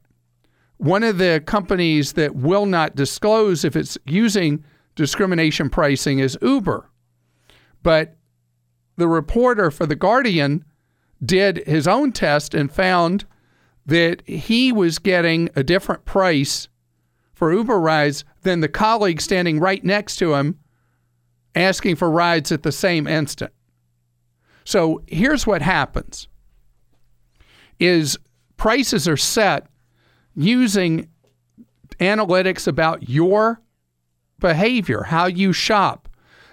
One 0.78 1.02
of 1.02 1.18
the 1.18 1.42
companies 1.44 2.12
that 2.12 2.36
will 2.36 2.66
not 2.66 2.96
disclose 2.96 3.64
if 3.64 3.76
it's 3.76 3.98
using 4.04 4.64
discrimination 4.94 5.70
pricing 5.70 6.18
is 6.18 6.38
Uber. 6.40 6.88
But 7.82 8.15
the 8.96 9.08
reporter 9.08 9.70
for 9.70 9.86
The 9.86 9.96
Guardian 9.96 10.64
did 11.24 11.66
his 11.66 11.86
own 11.86 12.12
test 12.12 12.54
and 12.54 12.70
found 12.70 13.24
that 13.84 14.26
he 14.26 14.72
was 14.72 14.98
getting 14.98 15.48
a 15.54 15.62
different 15.62 16.04
price 16.04 16.68
for 17.32 17.52
Uber 17.52 17.78
rides 17.78 18.24
than 18.42 18.60
the 18.60 18.68
colleague 18.68 19.20
standing 19.20 19.60
right 19.60 19.84
next 19.84 20.16
to 20.16 20.34
him 20.34 20.58
asking 21.54 21.96
for 21.96 22.10
rides 22.10 22.52
at 22.52 22.62
the 22.62 22.72
same 22.72 23.06
instant. 23.06 23.52
So 24.64 25.02
here's 25.06 25.46
what 25.46 25.62
happens 25.62 26.28
is 27.78 28.18
prices 28.56 29.06
are 29.06 29.16
set 29.16 29.66
using 30.34 31.08
analytics 32.00 32.66
about 32.66 33.08
your 33.08 33.62
behavior, 34.38 35.04
how 35.04 35.26
you 35.26 35.52
shop. 35.52 36.08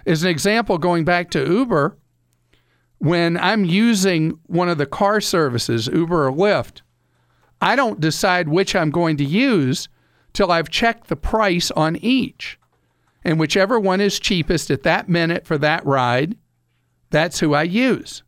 As 0.06 0.22
an 0.22 0.30
example, 0.30 0.78
going 0.78 1.04
back 1.04 1.30
to 1.30 1.46
Uber, 1.46 1.98
when 3.04 3.36
I'm 3.36 3.66
using 3.66 4.38
one 4.46 4.70
of 4.70 4.78
the 4.78 4.86
car 4.86 5.20
services, 5.20 5.88
Uber 5.88 6.26
or 6.26 6.32
Lyft, 6.32 6.80
I 7.60 7.76
don't 7.76 8.00
decide 8.00 8.48
which 8.48 8.74
I'm 8.74 8.90
going 8.90 9.18
to 9.18 9.24
use 9.24 9.90
till 10.32 10.50
I've 10.50 10.70
checked 10.70 11.08
the 11.08 11.16
price 11.16 11.70
on 11.72 11.96
each. 11.96 12.58
And 13.22 13.38
whichever 13.38 13.78
one 13.78 14.00
is 14.00 14.18
cheapest 14.18 14.70
at 14.70 14.84
that 14.84 15.06
minute 15.06 15.46
for 15.46 15.58
that 15.58 15.84
ride, 15.84 16.38
that's 17.10 17.40
who 17.40 17.52
I 17.52 17.64
use. 17.64 18.22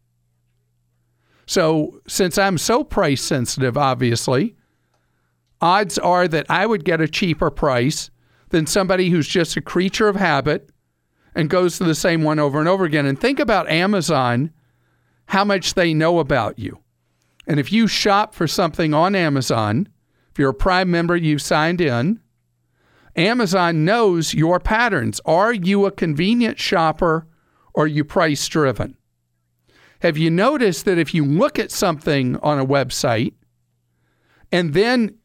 So, 1.46 2.02
since 2.06 2.36
I'm 2.36 2.58
so 2.58 2.84
price 2.84 3.22
sensitive, 3.22 3.78
obviously, 3.78 4.56
odds 5.58 5.96
are 5.96 6.28
that 6.28 6.50
I 6.50 6.66
would 6.66 6.84
get 6.84 7.00
a 7.00 7.08
cheaper 7.08 7.50
price 7.50 8.10
than 8.50 8.66
somebody 8.66 9.08
who's 9.08 9.26
just 9.26 9.56
a 9.56 9.62
creature 9.62 10.08
of 10.08 10.16
habit 10.16 10.68
and 11.34 11.48
goes 11.48 11.78
to 11.78 11.84
the 11.84 11.94
same 11.94 12.22
one 12.22 12.38
over 12.38 12.58
and 12.58 12.68
over 12.68 12.84
again. 12.84 13.06
And 13.06 13.18
think 13.18 13.40
about 13.40 13.70
Amazon, 13.70 14.52
how 15.26 15.44
much 15.44 15.74
they 15.74 15.92
know 15.92 16.18
about 16.18 16.58
you. 16.58 16.78
And 17.46 17.60
if 17.60 17.72
you 17.72 17.86
shop 17.86 18.34
for 18.34 18.46
something 18.46 18.94
on 18.94 19.14
Amazon, 19.14 19.88
if 20.30 20.38
you're 20.38 20.50
a 20.50 20.54
Prime 20.54 20.90
member, 20.90 21.16
you've 21.16 21.42
signed 21.42 21.80
in, 21.80 22.20
Amazon 23.14 23.84
knows 23.84 24.34
your 24.34 24.60
patterns. 24.60 25.20
Are 25.24 25.52
you 25.52 25.86
a 25.86 25.90
convenient 25.90 26.58
shopper 26.58 27.26
or 27.72 27.84
are 27.84 27.88
you 27.88 28.04
price 28.04 28.46
driven? 28.48 28.96
Have 30.00 30.18
you 30.18 30.30
noticed 30.30 30.84
that 30.84 30.98
if 30.98 31.14
you 31.14 31.24
look 31.24 31.58
at 31.58 31.70
something 31.70 32.36
on 32.38 32.58
a 32.58 32.66
website 32.66 33.32
and 34.52 34.74
then 34.74 35.16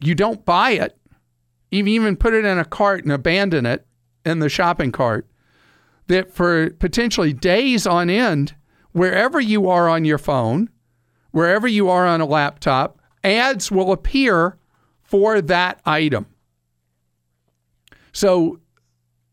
you 0.00 0.14
don't 0.14 0.44
buy 0.44 0.72
it, 0.72 0.96
even 1.70 1.88
even 1.88 2.16
put 2.16 2.34
it 2.34 2.44
in 2.44 2.58
a 2.58 2.64
cart 2.64 3.02
and 3.02 3.12
abandon 3.12 3.66
it 3.66 3.86
in 4.24 4.38
the 4.38 4.48
shopping 4.48 4.92
cart, 4.92 5.26
that 6.06 6.32
for 6.32 6.70
potentially 6.70 7.32
days 7.32 7.86
on 7.86 8.08
end, 8.08 8.54
wherever 8.96 9.38
you 9.38 9.68
are 9.68 9.90
on 9.90 10.06
your 10.06 10.16
phone, 10.16 10.70
wherever 11.30 11.68
you 11.68 11.90
are 11.90 12.06
on 12.06 12.22
a 12.22 12.24
laptop, 12.24 12.98
ads 13.22 13.70
will 13.70 13.92
appear 13.92 14.56
for 15.02 15.42
that 15.42 15.78
item. 15.84 16.24
So 18.12 18.58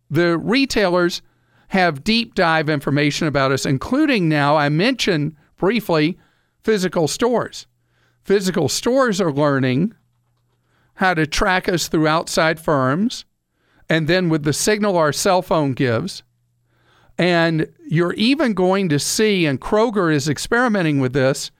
the 0.09 0.37
retailers 0.37 1.21
have 1.69 2.03
deep 2.03 2.35
dive 2.35 2.67
information 2.67 3.25
about 3.25 3.53
us, 3.53 3.65
including 3.65 4.27
now, 4.27 4.57
I 4.57 4.67
mentioned 4.67 5.37
briefly, 5.55 6.19
physical 6.61 7.07
stores. 7.07 7.65
Physical 8.25 8.67
stores 8.67 9.21
are 9.21 9.31
learning 9.31 9.93
how 10.95 11.13
to 11.13 11.25
track 11.25 11.69
us 11.69 11.87
through 11.87 12.07
outside 12.09 12.59
firms 12.59 13.23
and 13.89 14.09
then 14.09 14.27
with 14.27 14.43
the 14.43 14.51
signal 14.51 14.97
our 14.97 15.13
cell 15.13 15.41
phone 15.41 15.71
gives. 15.71 16.21
And 17.17 17.67
you're 17.87 18.13
even 18.13 18.53
going 18.53 18.89
to 18.89 18.99
see, 18.99 19.45
and 19.45 19.61
Kroger 19.61 20.13
is 20.13 20.27
experimenting 20.27 20.99
with 20.99 21.13
this, 21.13 21.51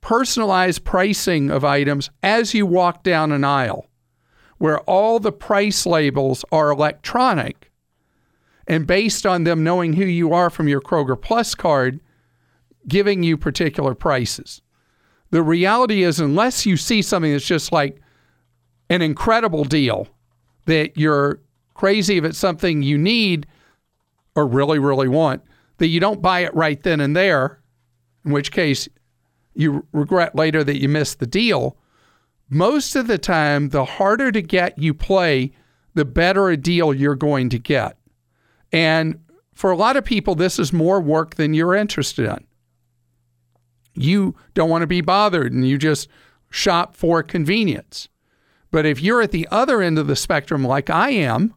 personalized 0.00 0.84
pricing 0.84 1.50
of 1.50 1.64
items 1.64 2.10
as 2.22 2.54
you 2.54 2.64
walk 2.66 3.02
down 3.02 3.32
an 3.32 3.44
aisle, 3.44 3.86
where 4.58 4.80
all 4.80 5.18
the 5.18 5.32
price 5.32 5.84
labels 5.86 6.44
are 6.52 6.70
electronic. 6.70 7.72
And 8.68 8.86
based 8.86 9.26
on 9.26 9.44
them 9.44 9.64
knowing 9.64 9.94
who 9.94 10.04
you 10.04 10.32
are 10.32 10.50
from 10.50 10.68
your 10.68 10.80
Kroger 10.80 11.20
Plus 11.20 11.54
card, 11.54 12.00
giving 12.86 13.22
you 13.22 13.36
particular 13.36 13.94
prices. 13.94 14.62
The 15.30 15.42
reality 15.42 16.04
is, 16.04 16.20
unless 16.20 16.66
you 16.66 16.76
see 16.76 17.02
something 17.02 17.32
that's 17.32 17.44
just 17.44 17.72
like 17.72 18.00
an 18.88 19.02
incredible 19.02 19.64
deal 19.64 20.06
that 20.66 20.96
you're 20.96 21.40
crazy 21.74 22.16
if 22.16 22.24
it's 22.24 22.38
something 22.38 22.82
you 22.82 22.96
need 22.96 23.46
or 24.36 24.46
really, 24.46 24.78
really 24.78 25.08
want, 25.08 25.42
that 25.78 25.88
you 25.88 25.98
don't 25.98 26.22
buy 26.22 26.40
it 26.40 26.54
right 26.54 26.82
then 26.82 27.00
and 27.00 27.16
there, 27.16 27.60
in 28.24 28.30
which 28.30 28.52
case 28.52 28.88
you 29.54 29.86
regret 29.92 30.36
later 30.36 30.62
that 30.62 30.80
you 30.80 30.88
missed 30.88 31.18
the 31.18 31.26
deal. 31.26 31.76
Most 32.48 32.94
of 32.94 33.08
the 33.08 33.18
time, 33.18 33.70
the 33.70 33.84
harder 33.84 34.30
to 34.30 34.42
get 34.42 34.78
you 34.78 34.94
play, 34.94 35.52
the 35.94 36.04
better 36.04 36.50
a 36.50 36.56
deal 36.56 36.94
you're 36.94 37.16
going 37.16 37.48
to 37.48 37.58
get. 37.58 37.96
And 38.70 39.18
for 39.54 39.70
a 39.70 39.76
lot 39.76 39.96
of 39.96 40.04
people, 40.04 40.34
this 40.34 40.58
is 40.58 40.72
more 40.72 41.00
work 41.00 41.36
than 41.36 41.54
you're 41.54 41.74
interested 41.74 42.26
in. 42.26 42.46
You 43.94 44.36
don't 44.52 44.68
want 44.68 44.82
to 44.82 44.86
be 44.86 45.00
bothered 45.00 45.52
and 45.52 45.66
you 45.66 45.78
just 45.78 46.08
shop 46.50 46.94
for 46.94 47.22
convenience. 47.22 48.08
But 48.70 48.84
if 48.84 49.00
you're 49.00 49.22
at 49.22 49.30
the 49.30 49.48
other 49.50 49.80
end 49.80 49.98
of 49.98 50.06
the 50.06 50.16
spectrum, 50.16 50.62
like 50.62 50.90
I 50.90 51.10
am, 51.10 51.54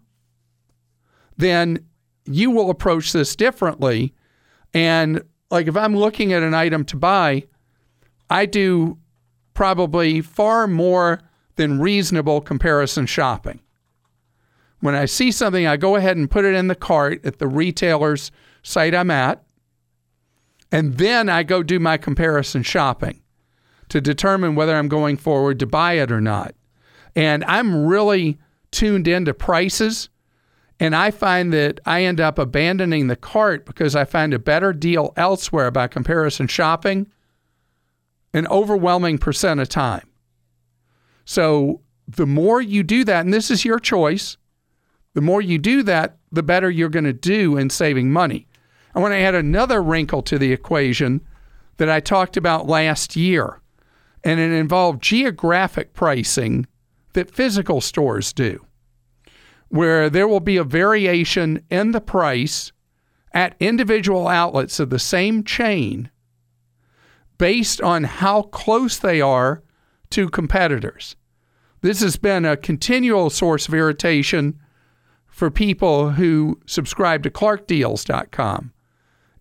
then 1.36 1.86
you 2.30 2.52
will 2.52 2.70
approach 2.70 3.12
this 3.12 3.36
differently. 3.36 4.13
And 4.74 5.24
like 5.50 5.68
if 5.68 5.76
I'm 5.76 5.96
looking 5.96 6.32
at 6.32 6.44
an 6.44 6.54
item 6.54 6.86
to 6.86 6.96
buy, 6.96 7.44
I 8.30 8.46
do 8.46 8.98
probably 9.54 10.22
far 10.22 10.68
more 10.68 11.20
than 11.56 11.80
reasonable 11.80 12.42
comparison 12.42 13.06
shopping. 13.06 13.60
When 14.80 14.96
I 14.96 15.06
see 15.06 15.32
something, 15.32 15.68
I 15.68 15.76
go 15.76 15.96
ahead 15.96 16.15
and 16.15 16.32
put 16.32 16.46
it 16.46 16.56
in 16.56 16.68
the 16.68 16.76
cart 16.76 17.26
at 17.26 17.39
the 17.39 17.48
retailer's 17.48 18.32
site 18.63 18.96
I'm 18.96 19.12
at. 19.12 19.44
And 20.72 20.98
then 20.98 21.28
I 21.28 21.44
go 21.44 21.63
do 21.63 21.80
my 21.80 21.98
comparison 21.98 22.63
shopping 22.63 23.22
to 23.89 24.00
determine 24.00 24.56
whether 24.56 24.76
I'm 24.76 24.88
going 24.88 25.18
forward 25.18 25.60
to 25.60 25.65
buy 25.65 25.94
it 25.94 26.12
or 26.12 26.22
not. 26.22 26.54
And 27.15 27.44
I'm 27.46 27.86
really 27.86 28.38
tuned 28.72 29.08
into 29.08 29.34
prices 29.34 30.10
and 30.80 30.96
I 30.96 31.12
find 31.12 31.52
that 31.54 31.80
I 31.86 32.04
end 32.04 32.22
up 32.22 32.39
abandoning 32.39 33.08
the 33.08 33.15
cart 33.15 33.65
because 33.65 33.96
I 33.96 34.06
find 34.06 34.34
a 34.34 34.39
better 34.39 34.72
deal 34.72 35.13
elsewhere 35.18 35.72
by 35.72 35.88
comparison 35.88 36.48
shopping 36.48 37.08
an 38.34 38.48
overwhelming 38.48 39.18
percent 39.18 39.60
of 39.60 39.68
time. 39.70 40.08
So 41.26 41.82
the 42.08 42.28
more 42.28 42.62
you 42.62 42.84
do 42.84 43.04
that, 43.06 43.26
and 43.26 43.34
this 43.34 43.52
is 43.52 43.65
your 43.65 43.80
choice, 43.80 44.38
the 45.13 45.22
more 45.22 45.42
you 45.42 45.58
do 45.58 45.84
that, 45.84 46.18
the 46.32 46.44
better 46.44 46.70
you're 46.70 46.89
going 46.89 47.06
to 47.06 47.13
do 47.13 47.58
in 47.58 47.70
saving 47.70 48.12
money. 48.12 48.48
I 48.94 49.00
want 49.00 49.13
to 49.13 49.20
add 49.20 49.36
another 49.36 49.82
wrinkle 49.82 50.22
to 50.24 50.38
the 50.38 50.52
equation 50.52 51.22
that 51.78 51.89
I 51.89 52.00
talked 52.00 52.38
about 52.38 52.68
last 52.68 53.15
year, 53.15 53.62
and 54.24 54.39
it 54.39 54.52
involved 54.52 55.02
geographic 55.02 55.94
pricing 55.94 56.68
that 57.13 57.32
physical 57.32 57.82
stores 57.82 58.32
do 58.32 58.65
where 59.69 60.10
there 60.10 60.27
will 60.27 60.39
be 60.39 60.58
a 60.58 60.63
variation 60.63 61.63
in 61.69 61.91
the 61.91 62.01
price 62.01 62.71
at 63.32 63.55
individual 63.60 64.27
outlets 64.27 64.79
of 64.79 64.89
the 64.89 64.99
same 64.99 65.43
chain 65.43 66.10
based 67.38 67.79
on 67.82 68.03
how 68.03 68.41
close 68.41 68.97
they 68.97 69.21
are 69.21 69.63
to 70.10 70.29
competitors. 70.29 71.15
This 71.82 72.01
has 72.01 72.17
been 72.17 72.43
a 72.43 72.58
continual 72.58 73.29
source 73.29 73.67
of 73.67 73.73
irritation 73.73 74.60
for 75.27 75.49
people 75.49 76.12
who 76.12 76.60
subscribe 76.65 77.23
to 77.23 77.29
clarkdeals.com 77.29 78.73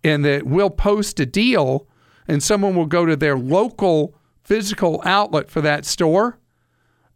and 0.05 0.25
that 0.25 0.47
we'll 0.47 0.71
post 0.71 1.19
a 1.19 1.27
deal 1.27 1.89
and 2.29 2.43
someone 2.43 2.77
will 2.77 2.87
go 2.87 3.07
to 3.07 3.17
their 3.17 3.37
local 3.37 4.15
physical 4.45 5.03
outlet 5.05 5.51
for 5.51 5.61
that 5.61 5.85
store 5.85 6.39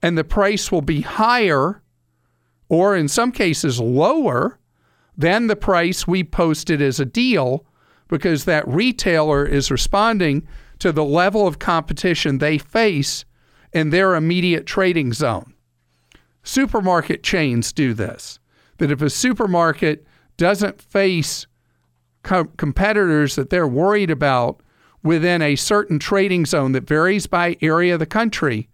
and 0.03 0.18
the 0.18 0.25
price 0.25 0.72
will 0.72 0.83
be 0.83 1.03
higher 1.03 1.82
or 2.73 2.97
in 2.97 3.07
some 3.07 3.31
cases 3.31 3.79
lower 3.79 4.59
than 5.15 5.47
the 5.47 5.55
price 5.55 6.07
we 6.07 6.25
posted 6.25 6.81
as 6.81 6.99
a 6.99 7.05
deal 7.05 7.67
because 8.09 8.47
that 8.47 8.67
retailer 8.67 9.45
is 9.45 9.71
responding 9.71 10.49
to 10.79 10.91
the 10.91 11.05
level 11.05 11.47
of 11.47 11.59
competition 11.59 12.39
they 12.39 12.57
face 12.57 13.27
in 13.75 13.91
their 13.91 14.15
immediate 14.15 14.65
trading 14.65 15.13
zone. 15.13 15.53
Supermarket 16.45 17.23
chains 17.23 17.75
do 17.75 17.93
this. 17.93 18.39
That 18.79 18.91
if 18.91 19.03
a 19.03 19.11
supermarket 19.11 20.07
doesn't 20.39 20.81
face 20.81 21.47
com- 22.23 22.53
competitors 22.57 23.35
that 23.35 23.51
they're 23.51 23.69
worried 23.69 24.11
about 24.11 24.63
within 25.03 25.43
a 25.43 25.57
certain 25.57 25.99
trading 25.99 26.47
zone 26.47 26.73
that 26.73 26.89
varies 26.89 27.27
by 27.27 27.59
area 27.61 27.93
of 27.93 28.01
the 28.01 28.07
country, 28.07 28.71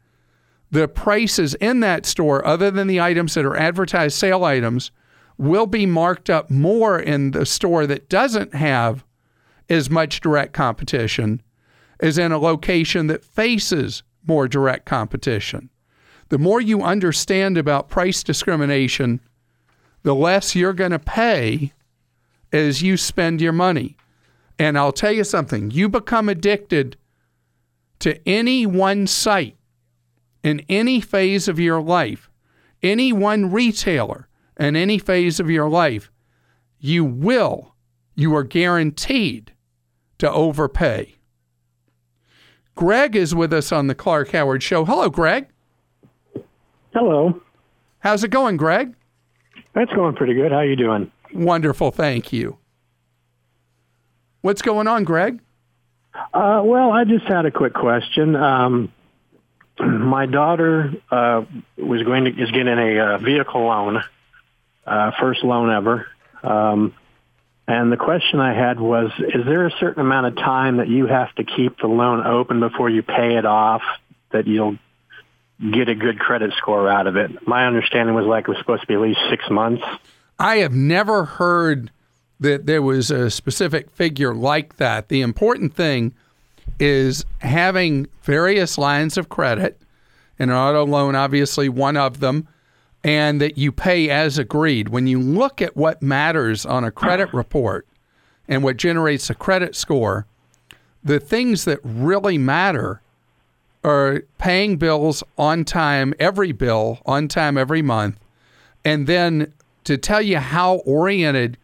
the 0.70 0.88
prices 0.88 1.54
in 1.54 1.80
that 1.80 2.04
store, 2.04 2.44
other 2.46 2.70
than 2.70 2.86
the 2.86 3.00
items 3.00 3.34
that 3.34 3.44
are 3.44 3.56
advertised 3.56 4.16
sale 4.16 4.44
items, 4.44 4.90
will 5.38 5.66
be 5.66 5.86
marked 5.86 6.28
up 6.28 6.50
more 6.50 6.98
in 6.98 7.30
the 7.30 7.46
store 7.46 7.86
that 7.86 8.08
doesn't 8.08 8.54
have 8.54 9.04
as 9.68 9.88
much 9.88 10.20
direct 10.20 10.52
competition 10.52 11.42
as 12.00 12.18
in 12.18 12.32
a 12.32 12.38
location 12.38 13.06
that 13.08 13.24
faces 13.24 14.02
more 14.26 14.46
direct 14.46 14.86
competition. 14.86 15.70
The 16.28 16.38
more 16.38 16.60
you 16.60 16.82
understand 16.82 17.56
about 17.56 17.88
price 17.88 18.22
discrimination, 18.22 19.20
the 20.02 20.14
less 20.14 20.54
you're 20.54 20.72
going 20.72 20.90
to 20.92 20.98
pay 20.98 21.72
as 22.52 22.82
you 22.82 22.96
spend 22.96 23.40
your 23.40 23.52
money. 23.52 23.96
And 24.58 24.78
I'll 24.78 24.92
tell 24.92 25.12
you 25.12 25.24
something 25.24 25.70
you 25.70 25.88
become 25.88 26.28
addicted 26.28 26.96
to 28.00 28.28
any 28.28 28.66
one 28.66 29.06
site 29.06 29.57
in 30.48 30.64
any 30.70 30.98
phase 30.98 31.46
of 31.46 31.60
your 31.60 31.82
life, 31.82 32.30
any 32.82 33.12
one 33.12 33.52
retailer 33.52 34.28
in 34.58 34.76
any 34.76 34.98
phase 34.98 35.38
of 35.38 35.50
your 35.50 35.68
life, 35.68 36.10
you 36.78 37.04
will, 37.04 37.74
you 38.14 38.34
are 38.34 38.44
guaranteed 38.44 39.52
to 40.16 40.30
overpay. 40.30 41.16
Greg 42.74 43.14
is 43.14 43.34
with 43.34 43.52
us 43.52 43.72
on 43.72 43.88
the 43.88 43.94
Clark 43.94 44.30
Howard 44.30 44.62
Show. 44.62 44.86
Hello, 44.86 45.10
Greg. 45.10 45.48
Hello. 46.94 47.42
How's 47.98 48.24
it 48.24 48.30
going, 48.30 48.56
Greg? 48.56 48.94
That's 49.74 49.92
going 49.92 50.14
pretty 50.14 50.32
good. 50.32 50.50
How 50.50 50.58
are 50.58 50.64
you 50.64 50.76
doing? 50.76 51.12
Wonderful, 51.34 51.90
thank 51.90 52.32
you. 52.32 52.56
What's 54.40 54.62
going 54.62 54.88
on, 54.88 55.04
Greg? 55.04 55.40
Uh, 56.32 56.62
well, 56.64 56.90
I 56.90 57.04
just 57.04 57.26
had 57.26 57.44
a 57.44 57.50
quick 57.50 57.74
question. 57.74 58.34
Um, 58.34 58.90
my 59.80 60.26
daughter 60.26 60.92
uh, 61.10 61.44
was 61.76 62.02
going 62.02 62.24
to 62.24 62.30
is 62.30 62.50
getting 62.50 62.78
a 62.78 62.98
uh, 62.98 63.18
vehicle 63.18 63.64
loan, 63.64 64.02
uh, 64.86 65.10
first 65.20 65.44
loan 65.44 65.70
ever. 65.70 66.06
Um, 66.42 66.94
and 67.66 67.92
the 67.92 67.96
question 67.96 68.40
I 68.40 68.54
had 68.54 68.80
was, 68.80 69.10
is 69.18 69.44
there 69.44 69.66
a 69.66 69.70
certain 69.78 70.00
amount 70.00 70.26
of 70.26 70.36
time 70.36 70.78
that 70.78 70.88
you 70.88 71.06
have 71.06 71.34
to 71.34 71.44
keep 71.44 71.78
the 71.78 71.86
loan 71.86 72.26
open 72.26 72.60
before 72.60 72.88
you 72.88 73.02
pay 73.02 73.36
it 73.36 73.44
off 73.44 73.82
that 74.32 74.46
you'll 74.46 74.78
get 75.60 75.88
a 75.88 75.94
good 75.94 76.18
credit 76.18 76.54
score 76.56 76.88
out 76.88 77.06
of 77.06 77.16
it? 77.16 77.46
My 77.46 77.66
understanding 77.66 78.14
was 78.14 78.24
like 78.24 78.44
it 78.44 78.48
was 78.48 78.58
supposed 78.58 78.82
to 78.82 78.86
be 78.86 78.94
at 78.94 79.00
least 79.00 79.20
six 79.28 79.44
months. 79.50 79.84
I 80.38 80.56
have 80.58 80.72
never 80.72 81.24
heard 81.24 81.90
that 82.40 82.66
there 82.66 82.80
was 82.80 83.10
a 83.10 83.30
specific 83.30 83.90
figure 83.90 84.34
like 84.34 84.76
that. 84.76 85.08
The 85.08 85.20
important 85.20 85.74
thing 85.74 86.14
is 86.78 87.24
having 87.38 88.06
various 88.22 88.78
lines 88.78 89.16
of 89.16 89.28
credit, 89.28 89.80
an 90.38 90.50
auto 90.50 90.86
loan, 90.86 91.14
obviously, 91.14 91.68
one 91.68 91.96
of 91.96 92.20
them, 92.20 92.46
and 93.02 93.40
that 93.40 93.58
you 93.58 93.72
pay 93.72 94.10
as 94.10 94.38
agreed. 94.38 94.88
When 94.88 95.06
you 95.06 95.20
look 95.20 95.62
at 95.62 95.76
what 95.76 96.02
matters 96.02 96.66
on 96.66 96.84
a 96.84 96.90
credit 96.90 97.32
report 97.32 97.86
and 98.46 98.62
what 98.62 98.76
generates 98.76 99.30
a 99.30 99.34
credit 99.34 99.74
score, 99.76 100.26
the 101.02 101.20
things 101.20 101.64
that 101.64 101.80
really 101.82 102.38
matter 102.38 103.00
are 103.84 104.22
paying 104.38 104.76
bills 104.76 105.22
on 105.36 105.64
time, 105.64 106.12
every 106.18 106.52
bill 106.52 106.98
on 107.06 107.28
time 107.28 107.56
every 107.56 107.82
month, 107.82 108.18
and 108.84 109.06
then 109.06 109.52
to 109.84 109.96
tell 109.96 110.20
you 110.20 110.38
how 110.38 110.76
oriented 110.78 111.56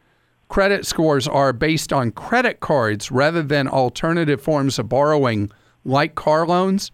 credit 0.48 0.87
scores 0.87 1.26
are 1.26 1.52
based 1.52 1.92
on 1.92 2.11
credit 2.12 2.61
cards 2.61 3.11
rather 3.11 3.42
than 3.42 3.68
alternative 3.68 4.40
forms 4.40 4.78
of 4.78 4.88
borrowing 4.88 5.50
like 5.85 6.14
car 6.14 6.46
loans, 6.46 6.90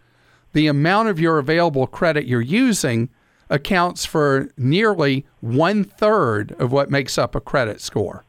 the 0.52 0.66
amount 0.66 1.08
of 1.08 1.20
your 1.20 1.38
available 1.38 1.86
credit 1.86 2.26
you're 2.26 2.40
using 2.40 3.08
accounts 3.48 4.04
for 4.04 4.48
nearly 4.56 5.26
one 5.40 5.84
third 5.84 6.52
of 6.58 6.72
what 6.72 6.90
makes 6.90 7.18
up 7.18 7.34
a 7.34 7.40
credit 7.40 7.80
score. 7.80 8.24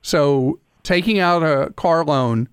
So, 0.00 0.60
taking 0.82 1.18
out 1.18 1.42
a 1.42 1.72
car 1.72 2.04
loan, 2.04 2.48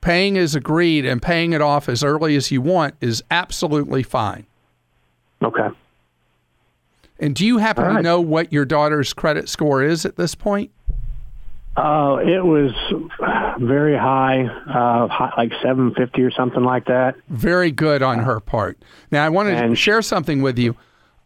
paying 0.00 0.36
as 0.36 0.54
agreed, 0.54 1.06
and 1.06 1.22
paying 1.22 1.52
it 1.52 1.60
off 1.60 1.88
as 1.88 2.02
early 2.02 2.36
as 2.36 2.50
you 2.50 2.60
want 2.60 2.94
is 3.00 3.22
absolutely 3.30 4.02
fine. 4.02 4.46
Okay. 5.42 5.68
And 7.18 7.36
do 7.36 7.46
you 7.46 7.58
happen 7.58 7.84
All 7.84 7.96
to 7.96 8.02
know 8.02 8.20
what 8.20 8.52
your 8.52 8.64
daughter's 8.64 9.12
credit 9.12 9.48
score 9.48 9.82
is 9.82 10.04
at 10.04 10.16
this 10.16 10.34
point? 10.34 10.72
Uh, 11.74 12.18
it 12.22 12.44
was 12.44 12.72
very 13.58 13.96
high, 13.96 14.44
uh, 14.44 15.08
high, 15.08 15.32
like 15.38 15.52
750 15.62 16.22
or 16.22 16.30
something 16.30 16.62
like 16.62 16.86
that. 16.86 17.16
Very 17.28 17.70
good 17.70 18.02
on 18.02 18.18
her 18.18 18.40
part. 18.40 18.78
Now, 19.10 19.24
I 19.24 19.30
want 19.30 19.48
to 19.48 19.74
share 19.74 20.02
something 20.02 20.42
with 20.42 20.58
you. 20.58 20.76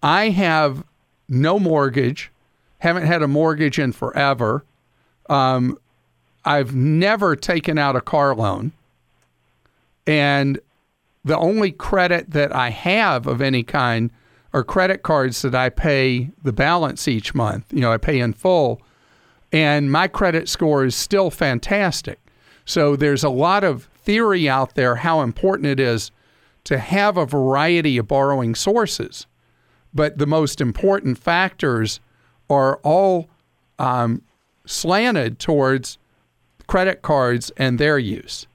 I 0.03 0.29
have 0.29 0.85
no 1.29 1.59
mortgage, 1.59 2.31
haven't 2.79 3.07
had 3.07 3.23
a 3.23 3.29
mortgage 3.29 3.79
in 3.79 3.91
forever. 3.91 4.65
Um, 5.29 5.79
I've 6.45 6.77
never 6.77 7.35
taken 7.35 7.77
out 7.77 7.97
a 7.97 8.01
car 8.01 8.35
loan. 8.35 8.71
And 10.07 10.61
the 11.25 11.37
only 11.37 11.73
credit 11.73 12.31
that 12.31 12.55
I 12.55 12.71
have 12.71 13.27
of 13.27 13.41
any 13.43 13.65
kind 13.65 14.13
are 14.53 14.63
credit 14.63 15.03
cards 15.03 15.43
that 15.43 15.57
I 15.57 15.71
pay 15.71 16.31
the 16.45 16.53
balance 16.53 17.09
each 17.09 17.35
month. 17.35 17.73
You 17.73 17.81
know, 17.81 17.93
I 17.93 17.97
pay 17.97 18.21
in 18.21 18.33
full. 18.33 18.81
And 19.53 19.91
my 19.91 20.09
credit 20.09 20.49
score 20.49 20.85
is 20.85 20.95
still 20.95 21.31
fantastic. 21.31 22.19
So 22.65 22.97
there's 22.97 23.25
a 23.25 23.29
lot 23.31 23.65
of 23.65 23.85
theory 23.85 24.49
out 24.49 24.75
there 24.75 24.97
how 24.97 25.21
important 25.23 25.67
it 25.67 25.81
is 25.81 26.11
to 26.65 26.79
have 26.79 27.17
a 27.17 27.25
variety 27.27 27.97
of 27.99 28.09
borrowing 28.09 28.55
sources. 28.55 29.27
But 29.95 30.19
the 30.19 30.27
most 30.27 30.61
important 30.61 31.17
factors 31.19 32.01
are 32.51 32.77
all 32.83 33.29
um, 33.79 34.23
slanted 34.67 35.39
towards 35.39 35.99
credit 36.67 37.03
cards 37.03 37.51
and 37.57 37.79
their 37.79 37.99
use. 37.99 38.47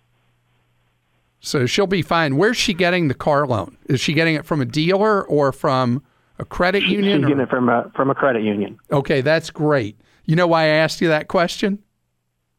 So 1.39 1.65
she'll 1.65 1.88
be 1.88 2.01
fine. 2.01 2.38
Where's 2.38 2.58
she 2.58 2.73
getting 2.73 3.08
the 3.08 3.13
car 3.13 3.47
loan? 3.47 3.77
Is 3.88 3.99
she 3.99 4.13
getting 4.13 4.36
it 4.36 4.45
from 4.45 4.62
a 4.62 4.65
dealer 4.65 5.25
or 5.25 5.51
from 5.51 6.04
a 6.38 6.45
credit 6.45 6.84
She's 6.84 6.91
union? 6.91 7.23
or- 7.23 7.27
getting 7.30 7.41
it 7.43 7.49
from 7.49 7.69
a 7.69 7.89
from 7.95 8.10
a 8.10 8.15
credit 8.15 8.43
union. 8.43 8.77
Okay, 8.91 9.21
that's 9.21 9.49
great. 9.49 9.95
You 10.25 10.36
know 10.36 10.47
why 10.47 10.63
I 10.63 10.67
asked 10.67 11.01
you 11.01 11.10
that 11.10 11.27
question? 11.27 11.79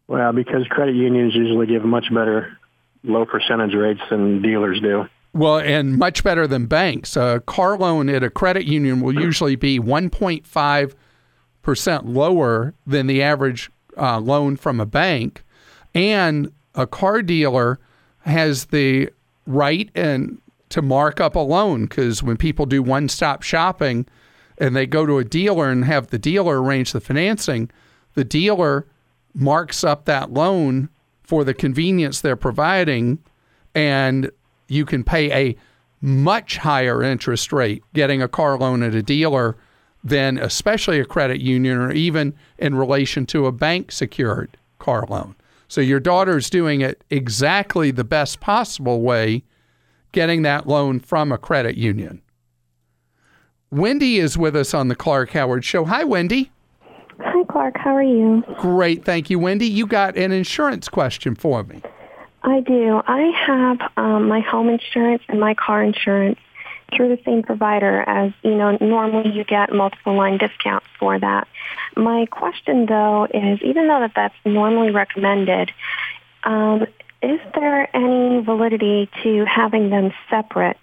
Well, 0.08 0.32
because 0.32 0.66
credit 0.68 0.94
unions 0.94 1.34
usually 1.34 1.66
give 1.66 1.84
much 1.84 2.12
better 2.12 2.56
low 3.04 3.24
percentage 3.24 3.74
rates 3.74 4.00
than 4.10 4.42
dealers 4.42 4.80
do. 4.80 5.06
Well, 5.34 5.58
and 5.58 5.96
much 5.96 6.22
better 6.22 6.46
than 6.46 6.66
banks. 6.66 7.16
A 7.16 7.42
car 7.46 7.78
loan 7.78 8.10
at 8.10 8.22
a 8.22 8.28
credit 8.28 8.66
union 8.66 9.00
will 9.00 9.14
usually 9.14 9.56
be 9.56 9.80
1.5% 9.80 12.02
lower 12.04 12.74
than 12.86 13.06
the 13.06 13.22
average 13.22 13.70
uh, 13.96 14.18
loan 14.18 14.56
from 14.56 14.78
a 14.78 14.86
bank. 14.86 15.42
And 15.94 16.52
a 16.74 16.86
car 16.86 17.22
dealer 17.22 17.78
has 18.20 18.66
the 18.66 19.08
right 19.46 19.90
and 19.94 20.38
to 20.68 20.82
mark 20.82 21.18
up 21.20 21.36
a 21.36 21.40
loan 21.40 21.84
because 21.84 22.22
when 22.22 22.36
people 22.36 22.66
do 22.66 22.82
one 22.82 23.08
stop 23.08 23.42
shopping 23.42 24.06
and 24.62 24.76
they 24.76 24.86
go 24.86 25.04
to 25.04 25.18
a 25.18 25.24
dealer 25.24 25.68
and 25.68 25.84
have 25.84 26.06
the 26.06 26.18
dealer 26.20 26.62
arrange 26.62 26.92
the 26.92 27.00
financing, 27.00 27.68
the 28.14 28.22
dealer 28.22 28.86
marks 29.34 29.82
up 29.82 30.04
that 30.04 30.32
loan 30.32 30.88
for 31.24 31.42
the 31.42 31.52
convenience 31.52 32.20
they're 32.20 32.36
providing 32.36 33.18
and 33.74 34.30
you 34.68 34.86
can 34.86 35.02
pay 35.02 35.32
a 35.32 35.56
much 36.00 36.58
higher 36.58 37.02
interest 37.02 37.52
rate 37.52 37.82
getting 37.92 38.22
a 38.22 38.28
car 38.28 38.56
loan 38.56 38.84
at 38.84 38.94
a 38.94 39.02
dealer 39.02 39.56
than 40.04 40.38
especially 40.38 41.00
a 41.00 41.04
credit 41.04 41.40
union 41.40 41.76
or 41.76 41.90
even 41.90 42.32
in 42.56 42.76
relation 42.76 43.26
to 43.26 43.46
a 43.46 43.52
bank 43.52 43.90
secured 43.90 44.56
car 44.78 45.04
loan. 45.08 45.34
So 45.66 45.80
your 45.80 46.00
daughter's 46.00 46.48
doing 46.48 46.82
it 46.82 47.02
exactly 47.10 47.90
the 47.90 48.04
best 48.04 48.38
possible 48.38 49.00
way 49.00 49.42
getting 50.12 50.42
that 50.42 50.68
loan 50.68 51.00
from 51.00 51.32
a 51.32 51.38
credit 51.38 51.76
union. 51.76 52.22
Wendy 53.72 54.18
is 54.18 54.36
with 54.36 54.54
us 54.54 54.74
on 54.74 54.88
the 54.88 54.94
Clark 54.94 55.30
Howard 55.30 55.64
show. 55.64 55.86
Hi 55.86 56.04
Wendy. 56.04 56.50
Hi, 57.20 57.42
Clark. 57.44 57.78
How 57.78 57.96
are 57.96 58.02
you? 58.02 58.44
Great, 58.58 59.02
thank 59.02 59.30
you 59.30 59.38
Wendy. 59.38 59.66
You 59.66 59.86
got 59.86 60.14
an 60.14 60.30
insurance 60.30 60.90
question 60.90 61.34
for 61.34 61.62
me. 61.62 61.80
I 62.42 62.60
do. 62.60 63.00
I 63.06 63.32
have 63.46 63.90
um, 63.96 64.28
my 64.28 64.40
home 64.40 64.68
insurance 64.68 65.22
and 65.28 65.40
my 65.40 65.54
car 65.54 65.82
insurance 65.82 66.38
through 66.94 67.16
the 67.16 67.22
same 67.24 67.42
provider 67.42 68.02
as, 68.02 68.32
you 68.42 68.54
know, 68.54 68.76
normally 68.82 69.30
you 69.30 69.42
get 69.44 69.72
multiple 69.72 70.14
line 70.14 70.36
discounts 70.36 70.86
for 70.98 71.18
that. 71.18 71.48
My 71.96 72.26
question, 72.26 72.84
though, 72.84 73.26
is 73.32 73.62
even 73.62 73.88
though 73.88 74.00
that 74.00 74.12
that's 74.14 74.34
normally 74.44 74.90
recommended, 74.90 75.70
um, 76.44 76.82
is 77.22 77.40
there 77.54 77.96
any 77.96 78.42
validity 78.42 79.08
to 79.22 79.46
having 79.46 79.88
them 79.88 80.12
separate? 80.28 80.76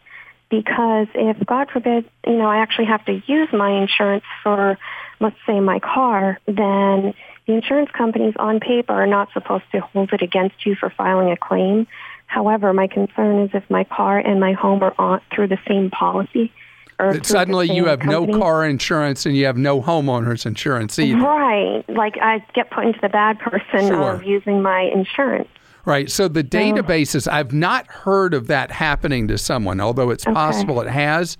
Because 0.49 1.07
if, 1.13 1.45
God 1.45 1.69
forbid, 1.71 2.09
you 2.25 2.37
know, 2.37 2.47
I 2.47 2.57
actually 2.57 2.85
have 2.85 3.05
to 3.05 3.21
use 3.27 3.49
my 3.53 3.69
insurance 3.81 4.23
for, 4.43 4.77
let's 5.19 5.35
say, 5.45 5.59
my 5.59 5.79
car, 5.79 6.39
then 6.47 7.13
the 7.45 7.53
insurance 7.53 7.91
companies 7.91 8.33
on 8.37 8.59
paper 8.59 8.93
are 8.93 9.07
not 9.07 9.31
supposed 9.33 9.65
to 9.73 9.79
hold 9.79 10.11
it 10.11 10.21
against 10.21 10.65
you 10.65 10.75
for 10.75 10.89
filing 10.89 11.31
a 11.31 11.37
claim. 11.37 11.87
However, 12.25 12.73
my 12.73 12.87
concern 12.87 13.41
is 13.41 13.51
if 13.53 13.67
my 13.69 13.83
car 13.83 14.17
and 14.19 14.39
my 14.39 14.53
home 14.53 14.83
are 14.83 14.93
on 14.97 15.21
through 15.33 15.47
the 15.47 15.59
same 15.67 15.89
policy. 15.91 16.51
Or 16.99 17.17
Suddenly 17.23 17.71
you 17.73 17.85
have 17.85 18.03
no 18.03 18.27
car 18.27 18.65
insurance 18.65 19.25
and 19.25 19.35
you 19.35 19.45
have 19.45 19.57
no 19.57 19.81
homeowner's 19.81 20.45
insurance 20.45 20.99
either. 20.99 21.17
Right. 21.17 21.83
Like 21.87 22.17
I 22.21 22.43
get 22.53 22.69
put 22.71 22.85
into 22.85 22.99
the 23.01 23.09
bad 23.09 23.39
person 23.39 23.87
Sure. 23.87 24.13
of 24.15 24.23
using 24.23 24.61
my 24.61 24.81
insurance. 24.81 25.47
Right. 25.85 26.11
So 26.11 26.27
the 26.27 26.41
oh, 26.41 26.43
databases, 26.43 27.31
I've 27.31 27.53
not 27.53 27.87
heard 27.87 28.33
of 28.33 28.47
that 28.47 28.71
happening 28.71 29.27
to 29.29 29.37
someone, 29.37 29.79
although 29.79 30.09
it's 30.09 30.25
possible 30.25 30.81
it 30.81 30.89
has. 30.89 31.37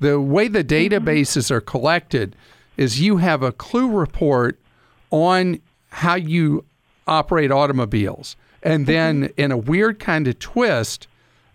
The 0.00 0.20
way 0.20 0.48
the 0.48 0.64
mm-hmm. 0.64 0.94
databases 0.94 1.50
are 1.50 1.60
collected 1.60 2.36
is 2.76 3.00
you 3.00 3.16
have 3.18 3.42
a 3.42 3.52
clue 3.52 3.90
report 3.90 4.58
on 5.10 5.60
how 5.88 6.14
you 6.14 6.64
operate 7.06 7.50
automobiles. 7.50 8.36
And 8.62 8.82
mm-hmm. 8.86 8.92
then 8.92 9.32
in 9.36 9.52
a 9.52 9.56
weird 9.56 9.98
kind 9.98 10.28
of 10.28 10.38
twist, 10.38 11.06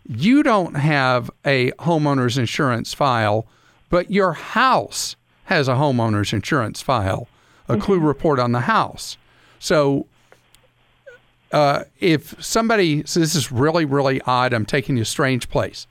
you 0.07 0.41
don't 0.41 0.75
have 0.75 1.29
a 1.45 1.71
homeowner's 1.73 2.37
insurance 2.37 2.93
file, 2.93 3.45
but 3.89 4.09
your 4.09 4.33
house 4.33 5.15
has 5.45 5.67
a 5.67 5.73
homeowner's 5.73 6.33
insurance 6.33 6.81
file, 6.81 7.27
a 7.67 7.77
clue 7.77 7.97
mm-hmm. 7.97 8.05
report 8.05 8.39
on 8.39 8.51
the 8.51 8.61
house. 8.61 9.17
So 9.59 10.07
uh, 11.51 11.83
if 11.99 12.41
somebody, 12.43 13.03
so 13.05 13.19
this 13.19 13.35
is 13.35 13.51
really, 13.51 13.85
really 13.85 14.21
odd. 14.21 14.53
I'm 14.53 14.65
taking 14.65 14.95
you 14.97 15.03
a 15.03 15.05
strange 15.05 15.49
place. 15.49 15.87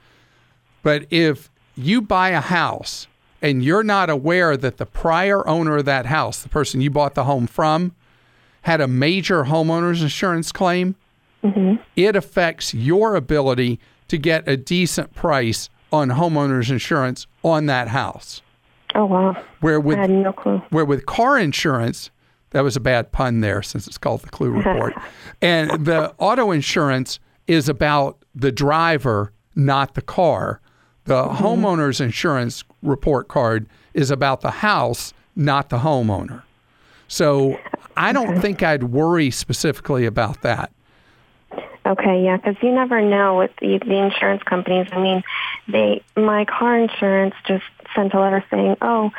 But 0.82 1.06
if 1.10 1.50
you 1.76 2.00
buy 2.00 2.30
a 2.30 2.40
house 2.40 3.06
and 3.42 3.62
you're 3.62 3.82
not 3.82 4.10
aware 4.10 4.56
that 4.56 4.78
the 4.78 4.86
prior 4.86 5.46
owner 5.46 5.78
of 5.78 5.84
that 5.86 6.06
house, 6.06 6.42
the 6.42 6.48
person 6.48 6.80
you 6.80 6.90
bought 6.90 7.14
the 7.14 7.24
home 7.24 7.46
from, 7.46 7.94
had 8.62 8.80
a 8.80 8.88
major 8.88 9.44
homeowner's 9.44 10.02
insurance 10.02 10.52
claim, 10.52 10.94
it 11.96 12.16
affects 12.16 12.74
your 12.74 13.14
ability 13.16 13.80
to 14.08 14.18
get 14.18 14.46
a 14.46 14.56
decent 14.58 15.14
price 15.14 15.70
on 15.90 16.10
homeowner's 16.10 16.70
insurance 16.70 17.26
on 17.42 17.66
that 17.66 17.88
house. 17.88 18.42
Oh 18.94 19.06
wow. 19.06 19.42
Where 19.60 19.80
with 19.80 19.98
I 19.98 20.02
had 20.02 20.10
no 20.10 20.32
clue. 20.32 20.60
where 20.70 20.84
with 20.84 21.06
car 21.06 21.38
insurance, 21.38 22.10
that 22.50 22.62
was 22.62 22.76
a 22.76 22.80
bad 22.80 23.12
pun 23.12 23.40
there 23.40 23.62
since 23.62 23.86
it's 23.86 23.98
called 23.98 24.22
the 24.22 24.28
Clue 24.28 24.50
Report. 24.50 24.94
and 25.42 25.84
the 25.84 26.12
auto 26.18 26.50
insurance 26.50 27.18
is 27.46 27.68
about 27.68 28.22
the 28.34 28.52
driver, 28.52 29.32
not 29.54 29.94
the 29.94 30.02
car. 30.02 30.60
The 31.04 31.24
mm-hmm. 31.24 31.44
homeowner's 31.44 32.00
insurance 32.00 32.64
report 32.82 33.28
card 33.28 33.66
is 33.94 34.10
about 34.10 34.40
the 34.40 34.50
house, 34.50 35.12
not 35.36 35.68
the 35.68 35.78
homeowner. 35.78 36.42
So 37.08 37.58
I 37.96 38.12
don't 38.12 38.40
think 38.40 38.62
I'd 38.62 38.84
worry 38.84 39.30
specifically 39.30 40.06
about 40.06 40.42
that. 40.42 40.70
Okay, 41.84 42.22
yeah, 42.22 42.36
because 42.36 42.56
you 42.62 42.72
never 42.72 43.00
know 43.00 43.38
with 43.38 43.50
the, 43.60 43.78
the 43.78 43.96
insurance 43.96 44.42
companies. 44.44 44.86
I 44.92 45.00
mean, 45.00 45.24
they 45.66 46.02
my 46.14 46.44
car 46.44 46.78
insurance 46.78 47.34
just 47.46 47.64
sent 47.96 48.14
a 48.14 48.20
letter 48.20 48.44
saying, 48.50 48.76
"Oh, 48.80 49.10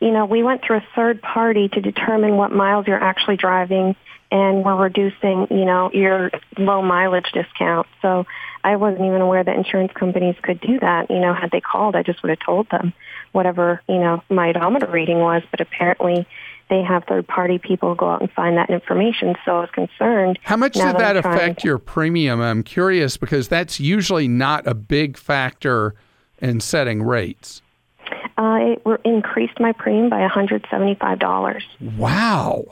you 0.00 0.10
know, 0.10 0.24
we 0.24 0.42
went 0.42 0.62
through 0.64 0.78
a 0.78 0.84
third 0.94 1.22
party 1.22 1.68
to 1.68 1.80
determine 1.80 2.36
what 2.36 2.52
miles 2.52 2.86
you're 2.86 3.02
actually 3.02 3.36
driving, 3.36 3.94
and 4.32 4.64
we're 4.64 4.76
reducing, 4.76 5.46
you 5.50 5.64
know, 5.64 5.90
your 5.92 6.30
low 6.58 6.82
mileage 6.82 7.30
discount." 7.32 7.86
So 8.02 8.26
I 8.64 8.76
wasn't 8.76 9.04
even 9.06 9.20
aware 9.20 9.44
that 9.44 9.56
insurance 9.56 9.92
companies 9.92 10.36
could 10.42 10.60
do 10.60 10.78
that. 10.80 11.10
You 11.10 11.18
know, 11.20 11.34
had 11.34 11.50
they 11.50 11.60
called, 11.60 11.96
I 11.96 12.02
just 12.02 12.22
would 12.22 12.30
have 12.30 12.40
told 12.40 12.68
them 12.70 12.92
whatever 13.32 13.80
you 13.88 13.98
know 13.98 14.22
my 14.28 14.50
odometer 14.50 14.86
reading 14.86 15.18
was. 15.18 15.42
But 15.50 15.60
apparently, 15.60 16.26
they 16.70 16.82
have 16.82 17.04
third 17.04 17.26
party 17.26 17.58
people 17.58 17.94
go 17.94 18.08
out 18.08 18.20
and 18.20 18.30
find 18.30 18.56
that 18.56 18.70
information. 18.70 19.34
So 19.44 19.56
I 19.56 19.60
was 19.60 19.70
concerned. 19.70 20.38
How 20.42 20.56
much 20.56 20.74
did 20.74 20.82
that 20.82 21.20
trying 21.20 21.36
affect 21.36 21.60
to- 21.60 21.68
your 21.68 21.78
premium? 21.78 22.40
I'm 22.40 22.62
curious 22.62 23.16
because 23.16 23.48
that's 23.48 23.80
usually 23.80 24.28
not 24.28 24.66
a 24.66 24.74
big 24.74 25.18
factor 25.18 25.94
in 26.40 26.60
setting 26.60 27.02
rates. 27.02 27.60
It 28.42 28.82
re- 28.84 28.96
increased 29.04 29.58
my 29.60 29.72
premium 29.72 30.08
by 30.08 30.26
$175. 30.26 31.62
Wow. 31.96 32.64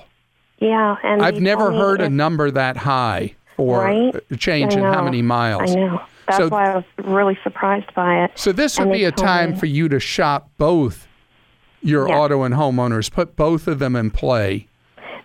Yeah, 0.58 0.96
and 1.02 1.22
I've 1.22 1.40
never 1.40 1.70
heard 1.72 2.00
a 2.00 2.08
number 2.08 2.50
that 2.50 2.76
high 2.76 3.34
for 3.56 3.84
Right? 3.84 4.14
a 4.30 4.36
change 4.36 4.74
in 4.74 4.82
how 4.82 5.02
many 5.02 5.22
miles. 5.22 5.70
I 5.70 5.74
know. 5.78 6.00
That's 6.26 6.38
So- 6.38 6.48
why 6.48 6.72
I 6.72 6.74
was 6.76 6.84
really 7.04 7.38
surprised 7.42 7.94
by 7.94 8.24
it. 8.24 8.32
So 8.34 8.52
this 8.52 8.78
would 8.78 8.88
And 8.88 8.92
be 8.92 9.04
a 9.04 9.12
time 9.12 9.52
me- 9.52 9.56
for 9.56 9.66
you 9.66 9.88
to 9.88 9.98
shop 10.00 10.48
both 10.58 11.06
your 11.82 12.08
Yeah. 12.08 12.18
auto 12.18 12.42
and 12.42 12.54
homeowners, 12.54 13.10
put 13.12 13.36
both 13.36 13.66
of 13.68 13.78
them 13.78 13.94
in 13.96 14.10
play. 14.10 14.66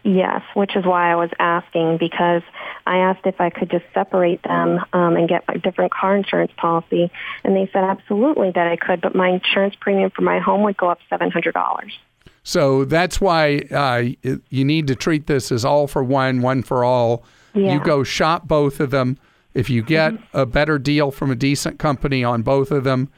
Yes, 0.03 0.41
which 0.53 0.75
is 0.75 0.85
why 0.85 1.11
I 1.11 1.15
was 1.15 1.29
asking 1.39 1.97
because 1.97 2.41
I 2.85 2.97
asked 2.97 3.25
if 3.25 3.39
I 3.39 3.49
could 3.49 3.71
just 3.71 3.85
separate 3.93 4.43
them 4.43 4.79
um, 4.93 5.15
and 5.15 5.27
get 5.29 5.43
a 5.47 5.57
different 5.57 5.93
car 5.93 6.15
insurance 6.15 6.51
policy, 6.57 7.11
and 7.43 7.55
they 7.55 7.69
said 7.71 7.83
absolutely 7.83 8.51
that 8.51 8.67
I 8.67 8.75
could, 8.75 9.01
but 9.01 9.15
my 9.15 9.29
insurance 9.29 9.75
premium 9.79 10.11
for 10.11 10.21
my 10.21 10.39
home 10.39 10.63
would 10.63 10.77
go 10.77 10.89
up 10.89 10.99
seven 11.09 11.31
hundred 11.31 11.53
dollars. 11.53 11.97
So 12.43 12.83
that's 12.83 13.21
why 13.21 13.59
uh, 13.71 14.03
you 14.49 14.65
need 14.65 14.87
to 14.87 14.95
treat 14.95 15.27
this 15.27 15.51
as 15.51 15.63
all 15.63 15.87
for 15.87 16.03
one, 16.03 16.41
one 16.41 16.61
for 16.61 16.83
all. 16.83 17.23
You 17.53 17.63
Yeah. 17.63 17.75
Mm-hmm. 17.75 17.85
go 17.85 18.03
shop 18.03 18.47
both 18.47 18.79
of 18.79 18.91
them. 18.91 19.17
If 19.53 19.69
you 19.69 19.83
get 19.83 20.13
a 20.33 20.45
better 20.45 20.79
deal 20.79 21.11
from 21.11 21.31
a 21.31 21.35
decent 21.35 21.77
company 21.79 22.23
on 22.23 22.41
both 22.41 22.71
of 22.71 22.83
them, 22.83 23.09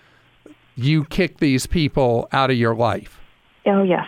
you 0.76 1.06
kick 1.06 1.40
these 1.40 1.66
people 1.66 2.28
out 2.34 2.52
of 2.52 2.58
your 2.58 2.76
life. 2.76 3.18
Oh 3.66 3.82
yes. 3.82 4.06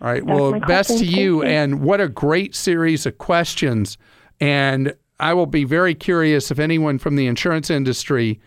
All 0.00 0.08
right. 0.08 0.24
That's 0.24 0.40
well, 0.40 0.60
best 0.60 0.98
to 0.98 1.04
you. 1.04 1.04
Thank 1.04 1.16
you. 1.16 1.42
And 1.42 1.80
what 1.82 2.00
a 2.00 2.08
great 2.08 2.54
series 2.54 3.06
of 3.06 3.18
questions. 3.18 3.98
And 4.40 4.94
I 5.18 5.34
will 5.34 5.46
be 5.46 5.64
very 5.64 5.94
curious 5.94 6.50
if 6.50 6.58
anyone 6.58 6.98
from 6.98 7.16
the 7.16 7.26
insurance 7.26 7.68
industry 7.68 8.40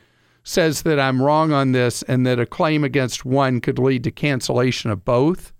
says 0.43 0.81
that 0.81 0.99
I'm 0.99 1.21
wrong 1.21 1.51
on 1.51 1.71
this 1.71 2.01
and 2.03 2.25
that 2.25 2.39
a 2.39 2.45
claim 2.45 2.83
against 2.83 3.23
one 3.23 3.61
could 3.61 3.79
lead 3.79 4.03
to 4.05 4.11
cancellation 4.11 4.89
of 4.89 5.05
both, 5.05 5.53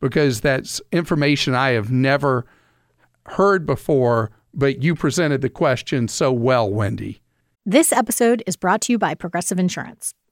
because 0.00 0.40
that's 0.40 0.80
information 0.92 1.54
I 1.54 1.70
have 1.70 1.90
never 1.90 2.46
heard 3.26 3.66
before. 3.66 4.30
But 4.54 4.82
you 4.82 4.94
presented 4.94 5.40
the 5.40 5.50
question 5.50 6.06
so 6.06 6.32
well, 6.32 6.70
Wendy. 6.70 7.20
This 7.66 7.92
episode 7.92 8.42
is 8.46 8.56
brought 8.56 8.82
to 8.82 8.92
you 8.92 8.98
by 8.98 9.14
Progressive 9.14 9.58
Insurance. 9.58 10.14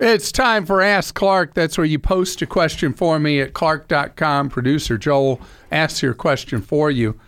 It's 0.00 0.32
time 0.32 0.64
for 0.64 0.80
Ask 0.80 1.14
Clark. 1.14 1.52
That's 1.52 1.76
where 1.76 1.84
you 1.84 1.98
post 1.98 2.40
a 2.40 2.46
question 2.46 2.94
for 2.94 3.18
me 3.18 3.38
at 3.42 3.52
clark.com. 3.52 4.48
Producer 4.48 4.96
Joel 4.96 5.38
asks 5.70 6.02
your 6.02 6.14
question 6.14 6.62
for 6.62 6.90
you. 6.90 7.20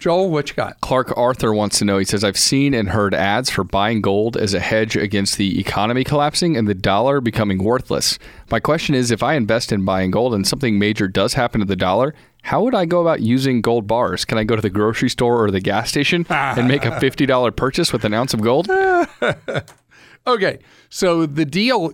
Joel, 0.00 0.30
what 0.30 0.48
you 0.48 0.56
got? 0.56 0.80
Clark 0.80 1.16
Arthur 1.16 1.54
wants 1.54 1.78
to 1.78 1.84
know. 1.84 1.98
He 1.98 2.04
says, 2.04 2.24
I've 2.24 2.36
seen 2.36 2.74
and 2.74 2.88
heard 2.88 3.14
ads 3.14 3.48
for 3.48 3.62
buying 3.62 4.00
gold 4.00 4.36
as 4.36 4.54
a 4.54 4.60
hedge 4.60 4.96
against 4.96 5.38
the 5.38 5.60
economy 5.60 6.02
collapsing 6.02 6.56
and 6.56 6.66
the 6.66 6.74
dollar 6.74 7.20
becoming 7.20 7.62
worthless. 7.62 8.18
My 8.50 8.58
question 8.58 8.96
is 8.96 9.12
if 9.12 9.22
I 9.22 9.34
invest 9.34 9.70
in 9.70 9.84
buying 9.84 10.10
gold 10.10 10.34
and 10.34 10.44
something 10.44 10.80
major 10.80 11.06
does 11.06 11.34
happen 11.34 11.60
to 11.60 11.64
the 11.64 11.76
dollar, 11.76 12.12
how 12.42 12.64
would 12.64 12.74
I 12.74 12.86
go 12.86 13.00
about 13.00 13.20
using 13.20 13.60
gold 13.60 13.86
bars? 13.86 14.24
Can 14.24 14.36
I 14.36 14.42
go 14.42 14.56
to 14.56 14.62
the 14.62 14.68
grocery 14.68 15.10
store 15.10 15.44
or 15.44 15.52
the 15.52 15.60
gas 15.60 15.90
station 15.90 16.26
and 16.28 16.66
make 16.66 16.84
a 16.84 16.90
$50 17.00 17.54
purchase 17.54 17.92
with 17.92 18.04
an 18.04 18.14
ounce 18.14 18.34
of 18.34 18.40
gold? 18.42 18.68
Okay, 20.26 20.58
so 20.88 21.24
the 21.24 21.44
deal 21.44 21.92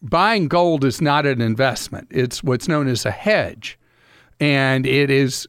buying 0.00 0.46
gold 0.46 0.84
is 0.84 1.00
not 1.00 1.26
an 1.26 1.40
investment, 1.40 2.08
it's 2.10 2.42
what's 2.42 2.68
known 2.68 2.88
as 2.88 3.04
a 3.04 3.10
hedge. 3.10 3.78
And 4.40 4.86
it 4.86 5.10
is 5.10 5.48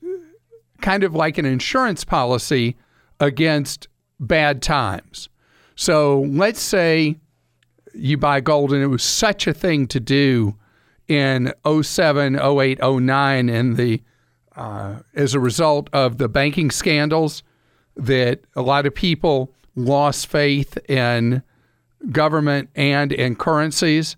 kind 0.82 1.04
of 1.04 1.14
like 1.14 1.38
an 1.38 1.46
insurance 1.46 2.04
policy 2.04 2.76
against 3.20 3.88
bad 4.20 4.62
times. 4.62 5.30
So 5.76 6.22
let's 6.22 6.60
say 6.60 7.18
you 7.94 8.18
buy 8.18 8.40
gold 8.40 8.74
and 8.74 8.82
it 8.82 8.88
was 8.88 9.04
such 9.04 9.46
a 9.46 9.54
thing 9.54 9.88
to 9.88 10.00
do 10.00 10.56
in 11.08 11.54
07, 11.66 12.40
08, 12.40 12.80
09 12.82 13.50
and 13.50 13.78
the 13.78 14.02
uh, 14.56 15.00
as 15.14 15.34
a 15.34 15.40
result 15.40 15.90
of 15.94 16.18
the 16.18 16.28
banking 16.28 16.70
scandals 16.70 17.44
that 17.96 18.42
a 18.56 18.62
lot 18.62 18.86
of 18.86 18.94
people 18.94 19.54
lost 19.76 20.28
faith 20.28 20.78
in 20.90 21.42
government 22.12 22.70
and 22.76 23.12
in 23.12 23.36
currencies 23.36 24.16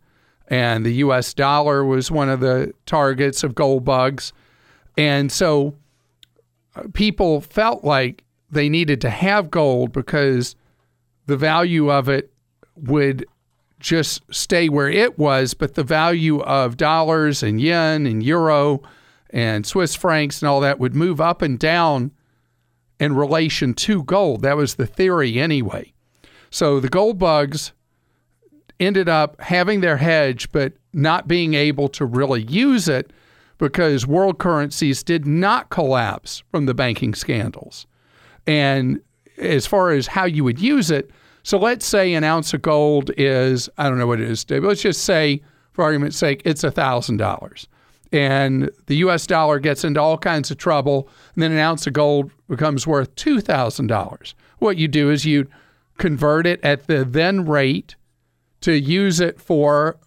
and 0.47 0.85
the 0.85 0.93
US 0.95 1.33
dollar 1.33 1.83
was 1.83 2.11
one 2.11 2.29
of 2.29 2.39
the 2.39 2.73
targets 2.85 3.43
of 3.43 3.55
gold 3.55 3.83
bugs 3.83 4.33
and 4.97 5.31
so 5.31 5.75
uh, 6.75 6.83
people 6.93 7.41
felt 7.41 7.83
like 7.83 8.23
they 8.49 8.69
needed 8.69 9.01
to 9.01 9.09
have 9.09 9.49
gold 9.49 9.91
because 9.91 10.55
the 11.25 11.37
value 11.37 11.91
of 11.91 12.09
it 12.09 12.31
would 12.75 13.25
just 13.79 14.21
stay 14.33 14.69
where 14.69 14.89
it 14.89 15.17
was, 15.17 15.53
but 15.53 15.73
the 15.73 15.83
value 15.83 16.41
of 16.41 16.77
dollars 16.77 17.41
and 17.41 17.59
yen 17.59 18.05
and 18.05 18.23
euro 18.23 18.81
and 19.31 19.65
Swiss 19.65 19.95
francs 19.95 20.41
and 20.41 20.49
all 20.49 20.59
that 20.59 20.79
would 20.79 20.95
move 20.95 21.19
up 21.19 21.41
and 21.41 21.57
down 21.57 22.11
in 22.99 23.15
relation 23.15 23.73
to 23.73 24.03
gold. 24.03 24.43
That 24.43 24.57
was 24.57 24.75
the 24.75 24.85
theory 24.85 25.39
anyway. 25.39 25.93
So 26.51 26.79
the 26.79 26.89
gold 26.89 27.17
bugs 27.17 27.71
ended 28.79 29.09
up 29.09 29.39
having 29.41 29.81
their 29.81 29.97
hedge, 29.97 30.51
but 30.51 30.73
not 30.93 31.27
being 31.27 31.53
able 31.53 31.87
to 31.89 32.05
really 32.05 32.43
use 32.43 32.87
it 32.87 33.11
because 33.57 34.05
world 34.05 34.37
currencies 34.37 35.03
did 35.03 35.25
not 35.25 35.69
collapse 35.69 36.43
from 36.51 36.65
the 36.65 36.73
banking 36.73 37.13
scandals. 37.13 37.87
And 38.45 38.99
as 39.37 39.65
far 39.65 39.91
as 39.91 40.07
how 40.07 40.25
you 40.25 40.43
would 40.43 40.59
use 40.59 40.91
it, 40.91 41.11
so 41.43 41.57
let's 41.57 41.85
say 41.85 42.13
an 42.13 42.23
ounce 42.23 42.53
of 42.53 42.61
gold 42.61 43.11
is, 43.17 43.69
I 43.77 43.87
don't 43.87 43.97
know 43.97 44.07
what 44.07 44.19
it 44.19 44.29
is, 44.29 44.43
Dave. 44.43 44.63
Let's 44.63 44.81
just 44.81 45.03
say, 45.03 45.41
for 45.73 45.83
argument's 45.83 46.17
sake, 46.17 46.41
it's 46.43 46.63
$1,000. 46.63 47.67
And 48.11 48.69
the 48.87 48.97
US 48.97 49.25
dollar 49.25 49.59
gets 49.59 49.83
into 49.83 50.01
all 50.01 50.17
kinds 50.17 50.51
of 50.51 50.57
trouble, 50.57 51.07
and 51.33 51.41
then 51.41 51.51
an 51.51 51.59
ounce 51.59 51.87
of 51.87 51.93
gold 51.93 52.31
becomes 52.49 52.85
worth 52.85 53.15
$2,000. 53.15 54.33
What 54.59 54.77
you 54.77 54.87
do 54.87 55.09
is 55.09 55.25
you 55.25 55.47
convert 56.01 56.45
it 56.47 56.59
at 56.63 56.87
the 56.87 57.05
then 57.05 57.45
rate 57.45 57.95
to 58.61 58.73
use 58.73 59.19
it 59.19 59.39
for, 59.39 59.99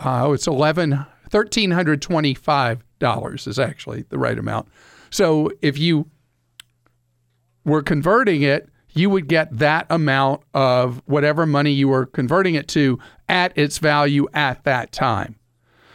uh, 0.00 0.30
it's 0.32 0.46
11 0.46 1.04
$1,325 1.30 3.48
is 3.48 3.58
actually 3.58 4.04
the 4.10 4.18
right 4.18 4.38
amount. 4.38 4.68
So 5.10 5.50
if 5.62 5.78
you 5.78 6.10
were 7.64 7.82
converting 7.82 8.42
it, 8.42 8.68
you 8.90 9.08
would 9.08 9.28
get 9.28 9.56
that 9.58 9.86
amount 9.88 10.42
of 10.52 11.00
whatever 11.06 11.46
money 11.46 11.70
you 11.70 11.88
were 11.88 12.04
converting 12.04 12.54
it 12.54 12.68
to 12.68 12.98
at 13.28 13.56
its 13.56 13.78
value 13.78 14.28
at 14.34 14.62
that 14.64 14.92
time. 14.92 15.36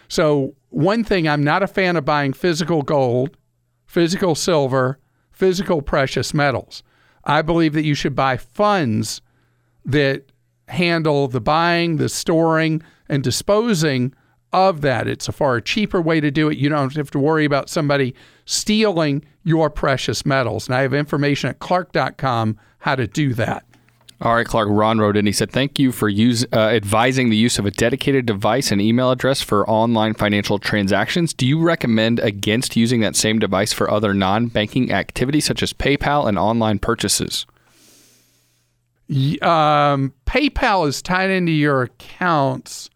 So, 0.08 0.56
one 0.70 1.04
thing 1.04 1.28
I'm 1.28 1.44
not 1.44 1.62
a 1.62 1.68
fan 1.68 1.96
of 1.96 2.06
buying 2.06 2.34
physical 2.34 2.82
gold, 2.82 3.38
physical 3.86 4.34
silver, 4.34 4.98
physical 5.32 5.84
precious 5.84 6.34
metals. 6.34 6.82
I 7.24 7.44
believe 7.44 7.74
that 7.74 7.86
you 7.86 7.94
should 7.94 8.16
buy 8.16 8.38
funds 8.38 9.22
that 9.88 10.24
handle 10.68 11.28
the 11.28 11.42
buying, 11.42 11.98
the 11.98 12.10
storing, 12.10 12.84
and 13.10 13.24
disposing 13.24 14.14
of 14.54 14.82
that. 14.82 15.08
It's 15.08 15.28
a 15.28 15.32
far 15.32 15.60
cheaper 15.62 16.02
way 16.02 16.20
to 16.20 16.30
do 16.30 16.50
it. 16.50 16.58
You 16.58 16.70
don't 16.70 16.96
have 16.96 17.12
to 17.12 17.20
worry 17.20 17.46
about 17.46 17.70
somebody 17.70 18.14
stealing 18.46 19.24
your 19.44 19.70
precious 19.70 20.26
metals. 20.26 20.68
And 20.68 20.76
I 20.76 20.82
have 20.82 20.94
information 20.94 21.50
at 21.50 21.60
clark.com 21.60 22.58
how 22.80 22.96
to 22.96 23.08
do 23.08 23.34
that. 23.34 23.64
All 24.20 24.34
right, 24.34 24.48
Clark. 24.48 24.68
Ron 24.72 24.98
wrote 24.98 25.16
in. 25.16 25.28
He 25.28 25.32
said, 25.32 25.52
"Thank 25.52 25.78
you 25.78 25.92
for 25.92 26.10
use, 26.10 26.44
uh, 26.52 26.58
advising 26.58 27.30
the 27.30 27.38
use 27.38 27.60
of 27.60 27.68
a 27.68 27.72
dedicated 27.72 28.26
device 28.26 28.72
and 28.72 28.82
email 28.82 29.12
address 29.12 29.44
for 29.44 29.70
online 29.70 30.16
financial 30.16 30.58
transactions. 30.58 31.36
Do 31.36 31.46
you 31.46 31.60
recommend 31.62 32.20
against 32.20 32.76
using 32.76 33.02
that 33.02 33.16
same 33.16 33.38
device 33.38 33.74
for 33.74 33.92
other 33.92 34.16
non-banking 34.16 34.92
activities 34.92 35.46
such 35.46 35.62
as 35.62 35.72
PayPal 35.72 36.28
and 36.28 36.40
online 36.40 36.80
purchases?" 36.80 37.46
Um, 39.10 40.14
PayPal 40.26 40.88
is 40.88 41.02
tied 41.02 41.30
into 41.30 41.52
your 41.52 41.84
accounts. 41.84 42.90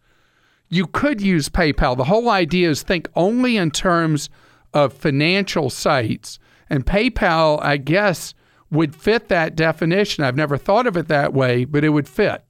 You 0.68 0.86
could 0.86 1.20
use 1.20 1.48
PayPal. 1.48 1.96
The 1.96 2.04
whole 2.04 2.28
idea 2.30 2.70
is 2.70 2.82
think 2.82 3.08
only 3.14 3.56
in 3.56 3.70
terms 3.70 4.28
of 4.74 4.92
financial 4.92 5.70
sites, 5.70 6.38
and 6.70 6.86
PayPal, 6.86 7.62
I 7.62 7.76
guess 7.76 8.34
would 8.70 8.94
fit 8.96 9.28
that 9.28 9.54
definition. 9.54 10.24
I've 10.24 10.36
never 10.36 10.56
thought 10.56 10.86
of 10.86 10.96
it 10.96 11.08
that 11.08 11.34
way, 11.34 11.66
but 11.66 11.84
it 11.84 11.90
would 11.90 12.08
fit. 12.08 12.42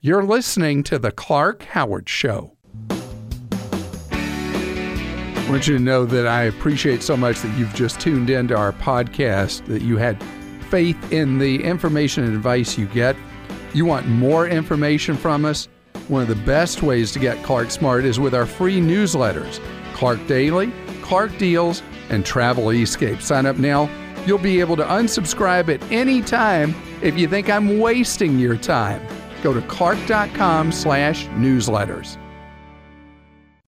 You're 0.00 0.24
listening 0.24 0.82
to 0.84 0.98
The 0.98 1.10
Clark 1.10 1.62
Howard 1.62 2.08
Show. 2.08 2.56
I 5.40 5.46
want 5.48 5.66
you 5.66 5.76
to 5.78 5.82
know 5.82 6.04
that 6.06 6.26
I 6.26 6.44
appreciate 6.44 7.02
so 7.02 7.16
much 7.16 7.40
that 7.40 7.58
you've 7.58 7.74
just 7.74 7.98
tuned 7.98 8.30
into 8.30 8.56
our 8.56 8.72
podcast, 8.72 9.64
that 9.66 9.82
you 9.82 9.96
had 9.96 10.22
faith 10.70 11.12
in 11.12 11.38
the 11.38 11.62
information 11.62 12.24
and 12.24 12.34
advice 12.34 12.78
you 12.78 12.86
get. 12.86 13.16
You 13.74 13.84
want 13.84 14.06
more 14.06 14.46
information 14.46 15.16
from 15.16 15.44
us? 15.44 15.68
One 16.08 16.22
of 16.22 16.28
the 16.28 16.44
best 16.46 16.82
ways 16.82 17.12
to 17.12 17.18
get 17.18 17.42
Clark 17.44 17.70
Smart 17.70 18.04
is 18.04 18.18
with 18.18 18.34
our 18.34 18.46
free 18.46 18.80
newsletters 18.80 19.60
Clark 19.94 20.26
Daily, 20.26 20.72
Clark 21.02 21.36
Deals, 21.38 21.82
and 22.08 22.24
Travel 22.24 22.70
Escape. 22.70 23.20
Sign 23.20 23.46
up 23.46 23.58
now 23.58 23.88
You'll 24.26 24.38
be 24.38 24.60
able 24.60 24.76
to 24.76 24.84
unsubscribe 24.84 25.72
at 25.72 25.82
any 25.90 26.20
time 26.22 26.74
if 27.02 27.18
you 27.18 27.26
think 27.26 27.48
I'm 27.48 27.78
wasting 27.78 28.38
your 28.38 28.56
time. 28.56 29.06
Go 29.42 29.54
to 29.54 29.62
clark.com 29.62 30.72
slash 30.72 31.26
newsletters. 31.28 32.18